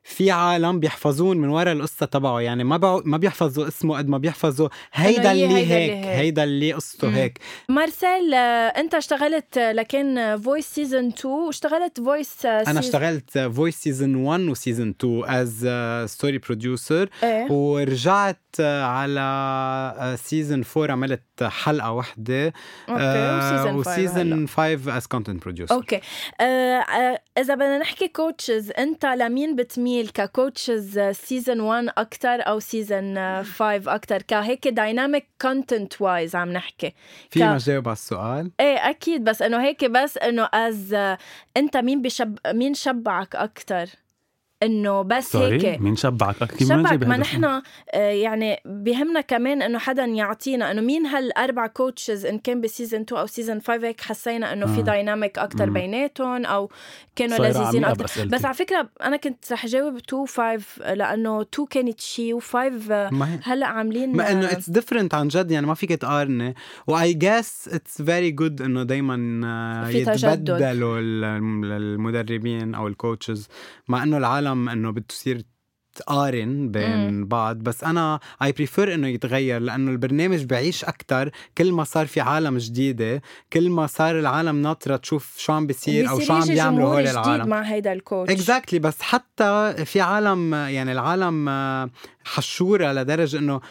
في 0.09 0.31
عالم 0.31 0.79
بيحفظون 0.79 1.37
من 1.37 1.49
وراء 1.49 1.73
القصة 1.73 2.05
تبعه. 2.05 2.39
يعني 2.41 2.63
ما 2.63 2.77
بع... 2.77 3.01
ما 3.05 3.17
بيحفظوا 3.17 3.67
اسمه 3.67 3.97
قد 3.97 4.07
ما 4.07 4.17
بيحفظوا. 4.17 4.69
هيدا 4.93 5.31
اللي 5.31 5.47
هيدا 5.47 5.75
هيك 5.75 5.91
اللي 5.91 6.07
هيدا 6.07 6.43
اللي 6.43 6.73
قصته 6.73 7.09
هيك. 7.15 7.39
مارسيل 7.69 8.33
آه، 8.33 8.67
انت 8.67 8.95
اشتغلت 8.95 9.57
ل 9.57 9.77
The 9.77 10.37
Voice 10.43 10.65
season 10.65 11.07
2 11.07 11.33
واشتغلت 11.33 11.99
Voice 11.99 12.45
أنا 12.45 12.79
اشتغلت 12.79 13.37
Voice 13.37 13.75
season 13.75 14.15
1 14.15 14.41
و 14.41 14.49
season 14.49 14.95
2 15.01 15.23
as 15.25 15.67
story 16.11 16.37
producer 16.37 17.09
ورجعت 17.49 18.39
على 18.59 20.15
season 20.23 20.63
4 20.77 20.91
عملت 20.91 21.23
حلقة 21.43 21.91
واحدة. 21.91 22.53
okay 22.89 23.71
و 23.75 23.86
season 23.86 24.47
5 24.47 24.97
as 24.97 25.07
content 25.07 25.43
producer 25.43 25.75
okay. 25.75 25.99
إذا 27.39 27.55
بدنا 27.55 27.77
نحكي 27.77 28.07
coaches 28.07 28.71
أنت 28.71 29.05
لمين 29.05 29.55
بتميل 29.55 30.09
ك 30.09 30.20
coaches 30.21 30.99
season 30.99 31.59
1 31.59 31.89
أكثر 31.97 32.41
أو 32.47 32.59
season 32.59 33.43
5 33.43 33.95
أكثر 33.95 34.21
كهيك 34.21 34.67
dynamic 34.67 35.27
content 35.41 36.01
wise 36.01 36.35
عم 36.35 36.51
نحكي. 36.51 36.93
في 37.29 37.39
ما 37.39 37.57
جاوب 37.57 37.87
على 37.87 37.95
السؤال؟ 37.95 38.51
إيه 38.59 38.89
أكيد 38.89 39.23
بس 39.23 39.41
إنه 39.41 39.63
هيك 39.63 39.85
بس 39.85 40.17
إنه 40.17 40.49
از 40.53 40.93
أنت 41.57 41.77
مين 41.77 42.01
بشب 42.01 42.37
مين 42.47 42.73
شبعك 42.73 43.35
أكثر 43.35 43.89
إنه 44.63 45.01
بس 45.01 45.35
هيك. 45.35 45.81
مين 45.81 45.95
شبعك؟ 45.95 46.41
أكيد 46.41 46.67
شبعك. 46.67 47.03
ما 47.03 47.17
نحن 47.17 47.43
آه، 47.45 47.61
يعني 47.97 48.59
بهمنا 48.65 49.21
كمان 49.21 49.61
إنه 49.61 49.79
حدا 49.79 50.05
يعطينا 50.05 50.71
إنه 50.71 50.81
مين 50.81 51.05
هالأربع 51.05 51.67
coaches 51.67 52.25
إن 52.25 52.39
كان 52.39 52.61
ب 52.61 52.67
season 52.67 53.01
2 53.01 53.21
أو 53.21 53.27
season 53.27 53.61
5 53.61 53.87
هيك 53.87 54.01
حسينا 54.01 54.53
إنه 54.53 54.65
آه. 54.65 54.75
في 54.75 54.81
dynamic 54.81 55.39
أكثر 55.39 55.69
بيناتهم 55.69 56.45
أو 56.45 56.69
كانوا 57.15 57.37
لذيذين 57.37 57.85
أكثر 57.85 58.25
بس 58.25 58.45
على 58.45 58.53
فكرة 58.53 58.89
أنا 59.03 59.17
كنت 59.17 59.51
رح 59.51 59.65
جاوب 59.65 59.95
2 59.95 60.25
5 60.27 60.93
لأنه 60.93 61.41
2 61.41 61.67
كانت 61.67 61.99
شيء 61.99 62.39
و5 62.39 62.55
هلأ 63.43 63.67
عاملين 63.67 64.15
ما 64.15 64.31
إنه 64.31 64.51
اتس 64.51 64.69
different 64.69 65.13
عن 65.13 65.27
جد 65.27 65.51
يعني 65.51 65.67
ما 65.67 65.73
فيك 65.73 65.89
تقارني. 65.89 66.55
I 66.87 67.13
guess 67.13 67.69
it's 67.73 68.01
very 68.01 68.31
good 68.31 68.61
إنه 68.61 68.83
دائما 68.83 69.89
يتبدلوا 69.89 70.99
المدربين 70.99 72.75
أو 72.75 72.87
ال 72.87 72.95
coaches 72.95 73.47
مع 73.87 74.03
إنه 74.03 74.17
العالم 74.17 74.48
العالم 74.49 74.69
إنه 74.69 74.91
بده 74.91 75.05
يصير 75.09 75.41
تقارن 75.95 76.71
بين 76.71 77.11
مم. 77.11 77.27
بعض 77.27 77.57
بس 77.57 77.83
أنا 77.83 78.19
I 78.43 78.51
prefer 78.51 78.93
إنه 78.93 79.07
يتغير 79.07 79.61
لأنه 79.61 79.91
البرنامج 79.91 80.43
بعيش 80.43 80.85
أكثر 80.85 81.31
كل 81.57 81.71
ما 81.71 81.83
صار 81.83 82.07
في 82.07 82.21
عالم 82.21 82.57
جديدة 82.57 83.21
كل 83.53 83.69
ما 83.69 83.87
صار 83.87 84.19
العالم 84.19 84.61
ناطرة 84.61 84.95
تشوف 84.95 85.37
شو 85.37 85.53
عم 85.53 85.67
بيصير 85.67 86.09
أو 86.09 86.19
شو 86.19 86.33
عم 86.33 86.47
بيعملوا 86.47 86.87
هول 86.87 87.07
العالم. 87.07 87.49
مع 87.49 87.61
هيدا 87.61 87.93
ال 87.93 88.00
coach 88.00 88.31
exactly 88.31 88.79
exactly 88.79 88.83
بس 88.83 89.01
حتى 89.01 89.73
في 89.85 90.01
عالم 90.01 90.53
يعني 90.53 90.91
العالم 90.91 91.49
حشورة 92.23 92.91
لدرجة 92.91 93.37
إنه 93.37 93.61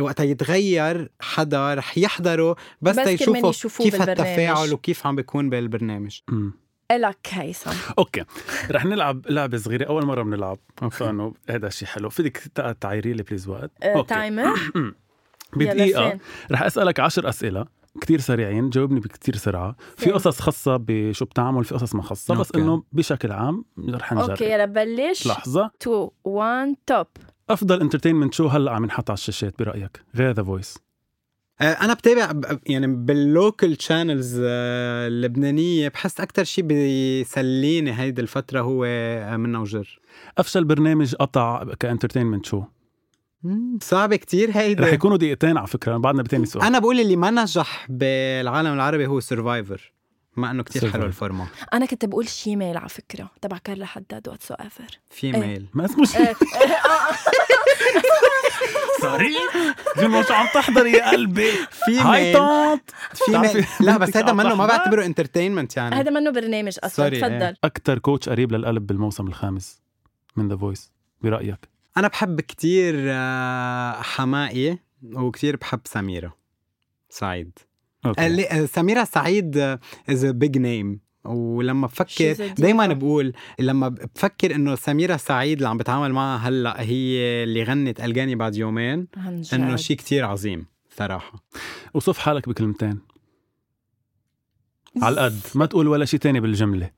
وقتها 0.00 0.24
يتغير 0.24 1.10
حدا 1.20 1.74
رح 1.74 1.98
يحضره 1.98 2.56
بس, 2.82 2.98
بس 2.98 3.04
تيشوفوا 3.04 3.84
كيف 3.84 4.02
التفاعل 4.02 4.72
وكيف 4.72 5.06
عم 5.06 5.16
بيكون 5.16 5.50
بالبرنامج. 5.50 6.18
م. 6.28 6.61
إلك 6.90 7.28
هيثم 7.30 7.70
okay. 7.98 8.24
رح 8.70 8.84
نلعب 8.84 9.26
لعبة 9.28 9.58
صغيرة. 9.58 9.84
أول 9.84 10.06
مرة 10.06 10.22
بنلعب. 10.22 10.58
فإنه 10.90 11.34
هذا 11.50 11.68
شيء 11.68 11.88
حلو. 11.88 12.10
فيك 12.10 12.38
تعيري 12.80 13.12
لي 13.12 13.22
please 13.22 13.48
وقت. 13.48 13.70
timer 14.08 14.54
بدقيقة. 15.56 16.18
رح 16.50 16.62
أسألك 16.62 17.00
عشر 17.00 17.28
أسئلة. 17.28 17.66
كتير 18.00 18.20
سريعين. 18.20 18.70
جاوبني 18.70 19.00
بكتير 19.00 19.36
سرعة. 19.36 19.76
في 19.96 20.10
قصص 20.10 20.40
خاصة 20.40 20.76
بشو 20.76 21.24
بتعمل 21.24 21.64
في 21.64 21.74
قصص 21.74 21.94
ما 21.94 22.02
خاصة. 22.02 22.34
بس 22.34 22.52
إنه 22.54 22.82
بشكل 22.92 23.32
عام 23.32 23.64
رح 23.88 24.12
نجرب. 24.12 24.30
أوكي 24.30 24.52
يلا 24.52 24.64
بلش. 24.64 25.26
لحظة. 25.26 25.70
2 25.82 26.08
1 26.24 26.74
top 26.86 27.06
أفضل 27.50 27.80
entertainment 27.80 28.34
show 28.34 28.46
هلأ 28.46 28.72
عم 28.72 28.84
ينحط 28.84 29.10
على 29.10 29.16
الشاشات 29.16 29.58
برأيك؟ 29.58 30.02
غير 30.16 30.32
The 30.32 30.42
Voice 30.42 30.78
آه، 30.78 30.91
أنا 31.60 31.94
بتابع 31.94 32.32
يعني 32.66 32.86
بال 32.86 33.12
local 33.12 33.76
channels 33.80 34.40
آه، 34.44 35.08
اللبنانية. 35.08 35.88
بحس 35.88 36.20
أكثر 36.20 36.44
شيء 36.44 36.64
بيسليني 36.64 37.98
هيدي 38.00 38.22
الفترة 38.22 38.60
هو 38.60 38.84
آه، 38.88 39.36
منا 39.36 39.58
وجر. 39.58 40.00
أفشل 40.38 40.64
برنامج 40.64 41.14
قطع 41.14 41.64
ك 41.80 41.85
entertainment 41.85 42.46
show؟ 42.46 42.62
صعب 43.82 44.14
كتير 44.14 44.50
هيدا. 44.52 44.84
رح 44.84 44.92
يكونوا 44.92 45.16
دقيقتين 45.16 45.56
على 45.56 45.66
فكرة 45.66 45.96
بعدنا 45.96 46.22
بتاني 46.22 46.46
سؤال. 46.46 46.64
أنا 46.64 46.78
بقول 46.78 47.00
اللي 47.00 47.16
ما 47.16 47.30
نجح 47.30 47.86
بالعالم 47.90 48.72
العربي 48.72 49.06
هو 49.06 49.20
Survivor 49.20 49.91
مع 50.36 50.50
إنه 50.50 50.62
كتير 50.62 50.90
حلو 50.90 51.06
ال 51.06 51.12
format 51.12 51.46
أنا 51.74 51.86
كنت 51.86 52.04
بقول 52.04 52.28
شيميل 52.28 52.76
على 52.76 52.88
فكرة 52.88 53.30
تبع 53.40 53.58
كارلا 53.58 53.86
حداد 53.86 54.28
whatsoever 54.28 54.98
فيميل 55.10 55.66
ما 55.74 55.84
اسمه 55.84 56.04
شي. 56.04 56.18
sorry 59.00 59.36
مش 59.98 60.30
عم 60.30 60.46
تحضر 60.54 60.86
يا 60.86 61.10
قلبي. 61.10 61.50
في 61.84 61.98
هاي 61.98 62.32
طنط 62.34 62.80
في 63.14 63.64
لا 63.80 63.96
بس 63.96 64.16
هذا 64.16 64.32
منه 64.32 64.54
ما 64.54 64.66
بعتبره 64.66 65.04
entertainment 65.06 65.76
يعني. 65.76 65.96
هذا 65.96 66.10
منه 66.10 66.30
برنامج 66.30 66.76
أصلا 66.84 67.06
إيه. 67.12 67.20
تفضل. 67.20 67.56
أكثر 67.64 67.98
coach 67.98 68.28
قريب 68.28 68.52
للقلب 68.52 68.86
بالموسم 68.86 69.26
الخامس 69.26 69.82
من 70.36 70.48
The 70.48 70.56
Voice 70.56 70.92
برأيك؟ 71.20 71.68
أنا 71.96 72.08
بحب 72.08 72.40
كتير 72.40 72.94
آه، 72.98 73.92
حماقي 74.02 74.78
وكتير 75.12 75.56
بحب 75.56 75.80
سميرة. 75.84 76.36
سعيد. 77.08 77.58
okay. 78.06 78.46
آه، 78.50 78.66
سميرة 78.66 79.04
سعيد 79.04 79.78
is 80.10 80.26
big 80.26 80.58
name 80.58 81.00
ولما 81.24 81.86
بفكر 81.86 82.54
دايما 82.58 82.86
بقول 82.86 83.32
لما 83.58 83.88
بفكر 83.88 84.54
إنه 84.54 84.74
سميرة 84.74 85.16
سعيد 85.16 85.56
اللي 85.56 85.68
عم 85.68 85.76
بتعامل 85.76 86.12
معها 86.12 86.48
هلأ 86.48 86.80
هي 86.80 87.18
اللي 87.44 87.62
غنت 87.62 88.00
الجاني 88.00 88.34
بعد 88.34 88.56
يومين 88.56 89.08
إنه 89.52 89.76
شيء 89.76 89.96
كتير 89.96 90.24
عظيم 90.24 90.66
صراحة. 90.96 91.44
وصف 91.94 92.18
حالك 92.18 92.48
بكلمتين. 92.48 93.00
على 95.02 95.14
القد. 95.14 95.40
ما 95.54 95.66
تقول 95.66 95.88
ولا 95.88 96.04
شيء 96.04 96.20
تاني 96.20 96.40
بالجملة. 96.40 96.90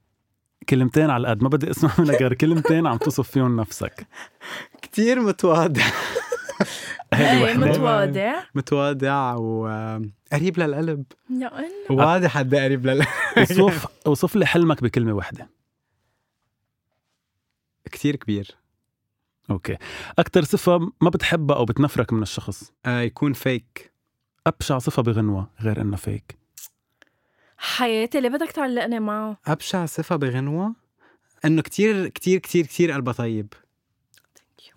كلمتين 0.68 1.10
على 1.10 1.20
القد. 1.20 1.42
ما 1.42 1.48
بدي 1.48 1.70
أسمع 1.70 1.90
منك 1.98 2.22
غير 2.22 2.34
كلمتين 2.34 2.86
عم 2.86 2.96
توصف 2.96 3.30
فيهم 3.30 3.60
نفسك. 3.60 4.06
كتير 4.82 5.20
متواضع. 5.20 5.82
إيه 7.14 7.54
متواضع. 7.56 8.42
متواضع 8.54 9.34
وقريب 9.34 10.58
للقلب. 10.58 11.04
يا 11.30 11.50
واضح 11.90 12.38
قد 12.38 12.54
قريب 12.54 12.86
للقلب 12.86 13.08
وصف 13.60 14.06
وصف 14.06 14.36
لي 14.36 14.46
حلمك 14.46 14.82
بكلمة 14.82 15.12
واحدة. 15.12 15.50
كتير 17.92 18.16
كبير. 18.16 18.56
okay. 19.50 19.76
أكثر 20.18 20.44
صفة 20.44 20.78
ما 21.00 21.10
بتحبها 21.10 21.56
أو 21.56 21.64
بتنفرك 21.64 22.12
من 22.12 22.22
الشخص؟ 22.22 22.72
آه 22.86 23.00
يكون 23.00 23.32
فيك 23.32 23.92
أبشع 24.46 24.78
صفة 24.78 25.02
بغنوة 25.02 25.50
غير 25.60 25.80
إنه 25.80 25.96
فيك 25.96 26.38
حياتي 27.56 28.20
ليه 28.20 28.28
بدك 28.28 28.50
تعلقني 28.50 29.00
معه. 29.00 29.36
أبشع 29.46 29.86
صفة 29.86 30.16
بغنوة؟ 30.16 30.74
إنه 31.44 31.62
كتير 31.62 32.08
كتير 32.08 32.38
كتير 32.38 32.66
كتير 32.66 32.92
قلبه 32.92 33.12
طيب. 33.12 33.52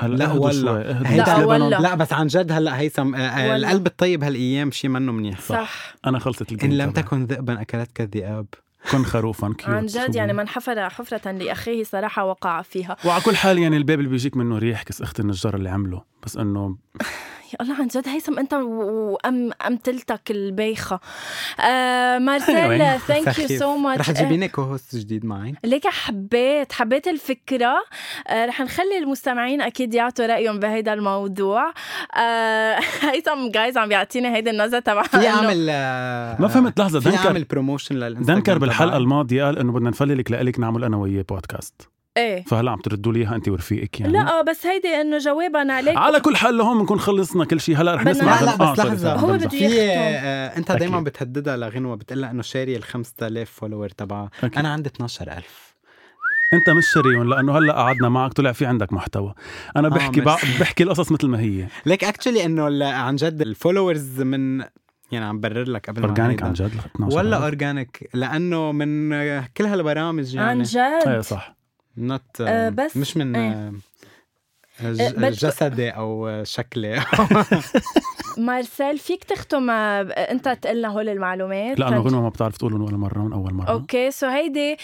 لا 0.02 0.32
والله 0.32 0.82
لا 1.16 1.46
والله 1.46 1.80
لا 1.80 1.96
بس 1.96 2.14
عن 2.14 2.28
جد 2.28 2.52
هلا 2.52 2.80
هيثم 2.80 3.16
آه، 3.16 3.20
آه، 3.20 3.56
القلب 3.56 3.88
الطيب 3.88 4.24
هالايام 4.24 4.72
شيء 4.72 4.90
منه 4.90 5.12
منيح. 5.12 5.40
صح, 5.40 5.46
صح. 5.46 5.96
أنا 6.06 6.20
خلصت 6.20 6.52
ال 6.52 6.56
game 6.56 6.72
إن 6.72 6.78
لم 6.78 6.92
تكن 6.92 7.26
ذئبا 7.26 7.62
أكلتك 7.62 8.02
الذئاب 8.02 8.46
كن 8.92 9.04
خروفا 9.04 9.54
cute 9.58 9.70
عن 9.70 9.86
جد 9.86 10.16
يعني 10.16 10.34
من 10.34 10.48
حفر 10.48 10.90
حفرة 10.90 11.32
لأخيه 11.32 11.84
صراحة 11.84 12.26
وقع 12.26 12.62
فيها. 12.62 12.98
وعلى 13.06 13.22
كل 13.22 13.36
حال 13.36 13.60
يعني 13.60 13.78
الباب 13.78 14.00
اللي 14.00 14.10
بيجيك 14.10 14.38
منه 14.38 14.58
ريح 14.58 14.84
كس 14.84 15.02
أخت 15.02 15.20
النجار 15.20 15.56
اللي 15.56 15.70
عمله. 15.70 16.02
بس 16.24 16.38
إنه 16.38 16.78
يا 17.54 17.62
الله 17.62 17.76
عن 17.76 17.88
جد 17.88 18.08
هيثم 18.08 18.40
أنت 18.40 18.54
وأم 18.54 19.52
امثلتك 19.68 20.32
البايخه 20.32 21.00
آه 21.60 22.18
مارسيل 22.18 23.00
thank 23.00 23.40
you 23.40 23.60
so 23.60 23.78
much 23.78 24.00
رح 24.00 24.12
تجيبيني 24.12 24.48
co-host 24.48 24.96
جديد 24.96 25.26
معي. 25.26 25.54
ليك 25.64 25.88
حبيت 25.88 26.74
حبيت 26.74 27.08
الفكرة. 27.08 27.76
آه 28.28 28.46
رح 28.46 28.62
نخلي 28.62 28.98
المستمعين 28.98 29.62
أكيد 29.62 29.94
يعطوا 29.94 30.26
رأيهم 30.26 30.60
بهيدا 30.60 30.94
الموضوع. 30.94 31.74
آه 32.18 32.80
هيثم 33.12 33.52
جايز 33.54 33.78
عم 33.78 33.90
بيعطيني 33.90 34.36
هيدي 34.36 34.50
النظرة 34.50 34.80
تبع 34.80 35.04
في 35.04 35.28
اعمل 35.28 35.68
آه 35.72 36.42
ما 36.42 36.48
فهمت 36.48 36.80
لحظة 36.80 37.00
دنكر. 37.00 37.28
اعمل 37.28 37.44
بروموشن 37.44 37.96
للإنستغرام 37.96 38.40
دنكر 38.40 38.58
بالحلقة 38.58 38.98
الماضية 38.98 39.44
قال 39.46 39.60
انه 39.60 39.72
بدنا 39.72 39.90
نفللك 39.90 40.32
لك 40.32 40.60
نعمل 40.60 40.84
أنا 40.84 40.98
وياه 40.98 41.26
بودكاست 41.30 41.90
إيه. 42.18 42.44
فهلا 42.44 42.72
عم 42.72 42.80
تردوا 42.80 43.14
لي 43.14 43.20
إياها 43.20 43.36
انت 43.36 43.50
ورفيقك 43.50 44.00
يعني؟ 44.02 44.14
لا 44.14 44.42
بس 44.42 44.66
هيدي 44.66 44.88
إنه 44.88 45.18
جوابا 45.18 45.74
عليك. 45.74 45.98
على 45.98 46.20
كل 46.20 46.36
حال 46.36 46.58
لهون 46.58 46.80
بنكون 46.80 47.00
خلصنا 47.00 47.46
كل 47.46 47.60
شيء 47.62 47.78
هلا 47.78 47.96
رح 47.96 48.06
نسمع 48.06 48.40
لا 48.40 48.46
لا 48.46 48.56
بس 48.56 48.80
آه 48.80 48.86
لحظة. 48.86 49.14
هو 49.16 49.34
بده 49.34 49.50
في 49.50 49.92
آه 49.92 50.58
أنت 50.58 50.72
دائما 50.72 51.00
بتهددها 51.02 51.58
لغنوة 51.58 51.96
بتقول 51.96 52.22
لها 52.22 52.32
إنه 52.32 52.42
شاري 52.42 52.76
ال 52.76 52.84
5000 52.84 53.52
فولور 53.52 53.90
تبعها. 53.90 54.30
أنا 54.58 54.70
عندي 54.70 54.90
12000 54.90 55.68
أنت 56.54 56.70
مش 56.78 56.86
شاريهم 56.94 57.30
لأنه 57.30 57.58
هلا 57.58 57.74
قعدنا 57.74 58.10
معك 58.10 58.34
طلع 58.34 58.52
في 58.52 58.66
عندك 58.66 58.94
محتوى. 58.94 59.34
أنا 59.78 59.90
بحكي 59.90 60.22
آه 60.22 60.38
بحكي 60.60 60.84
القصص 60.84 61.12
مثل 61.12 61.28
ما 61.28 61.40
هي. 61.40 61.68
ليك 61.86 62.04
اكشلي 62.04 62.46
إنه 62.46 62.86
عن 62.86 63.16
جد 63.16 63.42
الفولورز 63.42 64.22
من 64.22 64.64
يعني 65.12 65.26
عم 65.26 65.40
برر 65.40 65.64
لك 65.64 65.90
قبل 65.90 66.02
اورجانيك 66.04 66.44
عن 66.44 66.54
جد 66.54 66.72
ولا 67.00 67.38
اورجانيك 67.44 68.10
لأنه 68.14 68.72
من 68.72 69.10
كل 69.46 69.66
هالبرامج 69.66 70.36
يعني. 70.36 70.50
عن 70.50 70.62
جد؟ 70.64 71.08
إيه 71.08 71.20
صح. 71.22 71.57
نوت 71.98 72.42
آه 72.42 72.70
بس 72.70 72.98
مش 72.98 73.18
من 73.18 73.36
إيه. 73.36 73.72
جسدي 75.30 75.90
أو 75.90 76.44
شكلي. 76.44 77.02
مارسيل 78.38 78.98
فيك 78.98 79.24
تختم 79.24 79.70
أنت 79.70 80.50
تقول 80.50 80.78
لنا 80.78 80.88
هول 80.88 81.10
المعلومات. 81.10 81.80
لأنه 81.80 82.00
غنوة 82.00 82.22
ما 82.22 82.30
بتعرف 82.30 82.58
تقولهم 82.58 82.82
ولا 82.82 82.98
مرة 82.98 83.20
من 83.20 83.34
أول 83.34 83.54
مرة. 83.54 83.66
أوكي 83.66 84.12
سو 84.12 84.28
هيدي 84.28 84.78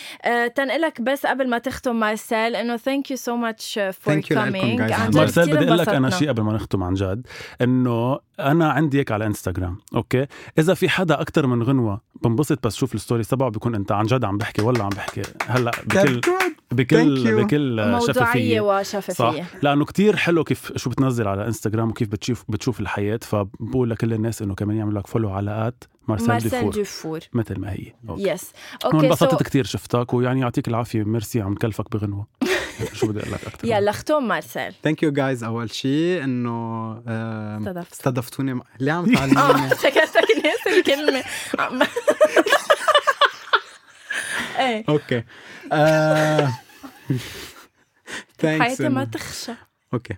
تنقلك 0.56 1.02
بس 1.02 1.26
قبل 1.26 1.49
ما 1.49 1.58
تختم 1.58 1.99
مارسيل 1.99 2.56
إنه 2.56 2.78
ثانك 2.78 3.12
يو 3.12 3.17
سو 3.17 3.36
ماتش 3.36 3.80
فور 3.99 4.21
كومينج 4.21 4.82
مارسيل 5.15 5.56
بدي 5.56 5.67
أقول 5.67 5.78
لك 5.78 5.89
أنا 5.89 6.10
شيء 6.10 6.30
قبل 6.30 6.41
ما 6.41 6.54
نختم 6.54 6.84
عن 6.84 6.93
جد 6.93 7.28
إنه 7.62 8.19
أنا 8.39 8.71
عندي 8.71 8.99
هيك 8.99 9.12
على 9.12 9.26
انستغرام 9.26 9.78
okay؟ 9.95 10.25
إذا 10.58 10.73
في 10.73 10.89
حدا 10.89 11.21
أكثر 11.21 11.47
من 11.47 11.63
غنوة 11.63 12.02
بنبسط 12.23 12.67
بس 12.67 12.76
شوف 12.76 12.95
ال 12.95 13.00
story 13.00 13.23
تبعه 13.23 13.49
بيكون 13.49 13.76
أنت 13.76 13.91
عن 13.91 14.06
جد 14.06 14.23
عم 14.23 14.38
بحكي 14.38 14.62
ولا 14.62 14.84
عم 14.84 14.89
بحكي. 14.89 15.21
هلأ 15.47 15.71
بكل 15.86 16.21
بكل 16.73 17.43
بكل 17.43 17.91
موضوعية 17.91 18.62
وشفافية. 18.62 19.13
صح. 19.13 19.33
لأنه 19.62 19.86
كتير 19.86 20.15
حلو 20.15 20.43
كيف 20.43 20.71
شو 20.77 20.89
بتنزل 20.89 21.27
على 21.27 21.45
انستغرام 21.47 21.89
وكيف 21.89 22.07
بتشوف 22.07 22.45
بتشوف 22.49 22.79
الحياة. 22.79 23.19
فبقول 23.21 23.89
لكل 23.89 24.13
الناس 24.13 24.41
إنه 24.41 24.55
كمان 24.55 24.77
يعملوا 24.77 24.99
لك 24.99 25.07
follow 25.07 25.29
على 25.29 25.67
at 25.67 25.83
مارسيل, 26.07 26.27
مارسيل 26.27 26.69
ديفور 26.69 27.19
مثل 27.33 27.59
ما 27.59 27.71
هي. 27.71 27.93
yes 28.17 28.51
okay 28.86 28.97
انبسطت 28.97 29.43
so... 29.43 29.43
كثير 29.43 29.65
شفتك 29.65 30.13
ويعني 30.13 30.39
يعطيك 30.41 30.67
العافية. 30.67 31.03
ميرسي 31.03 31.41
عم 31.41 31.55
كلفك 31.55 31.91
بغنوة. 31.91 32.27
شو 32.93 33.07
بدي 33.07 33.19
أقول 33.19 33.31
لك 33.31 33.47
أكثر 33.47 33.67
يلا 33.67 33.91
ختم 33.91 34.27
مارسيل. 34.27 34.73
thank 34.83 35.03
you 35.03 35.12
جايز 35.12 35.43
أول 35.43 35.71
شيء 35.71 36.23
إنه 36.23 36.91
استضفت. 37.07 37.91
استضفتوني. 37.93 38.59
ليه 38.79 38.91
عم 38.91 39.13
تعلموني؟ 39.15 39.69
فكرتك 39.69 40.27
ناسي 40.43 40.79
الكلمة. 40.79 41.23
إيه. 44.59 44.85
أوكي. 44.89 45.23
حياتي 48.59 48.89
ما 48.89 49.03
تخشى. 49.05 49.51
okay. 49.93 50.17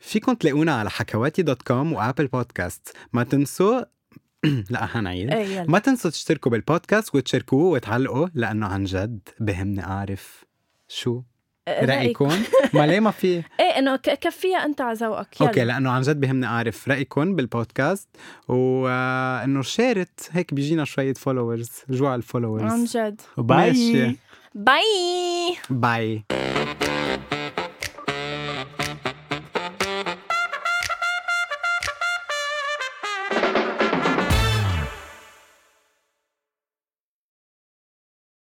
فيكم 0.00 0.34
تلاقونا 0.34 0.74
على 0.74 0.90
حكواتي 0.90 1.42
dot 1.42 1.62
com 1.62 1.92
و 1.92 1.98
Apple 1.98 2.26
Podcast. 2.26 2.96
ما 3.12 3.24
تنسوا 3.24 3.82
لا 4.70 4.86
حنعيد 4.86 5.30
إيه 5.30 5.64
ما 5.68 5.78
تنسوا 5.78 6.10
تشتركوا 6.10 6.52
بالبودكاست 6.52 7.14
وتشاركوه 7.14 7.70
وتعلقوا 7.70 8.28
لأنه 8.34 8.66
عن 8.66 8.84
جد 8.84 9.28
بهمني 9.40 9.84
أعرف 9.84 10.44
شو 10.88 11.22
رايكم 11.84 12.30
ما 12.74 12.86
ليه 12.86 13.00
ما 13.00 13.10
في؟ 13.10 13.26
إيه 13.60 13.78
إنه 13.78 13.96
كفيها 13.96 14.64
أنت 14.64 14.80
على 14.80 14.98
ذوقك. 14.98 15.42
أوكي 15.42 15.64
لأنه 15.64 15.90
عن 15.90 16.02
جد 16.02 16.20
بهمني 16.20 16.46
أعرف 16.46 16.88
رايكم 16.88 17.36
بالبودكاست 17.36 18.08
وإنه 18.48 19.62
شيرت 19.62 20.28
هيك 20.32 20.54
بيجينا 20.54 20.84
شوية 20.84 21.14
فولورز 21.14 21.70
رجوع 21.90 22.14
الفولورز 22.14 22.72
عن 22.72 22.84
جد. 22.84 23.20
باي. 23.36 24.16
باي. 24.54 25.56
باي. 25.70 26.24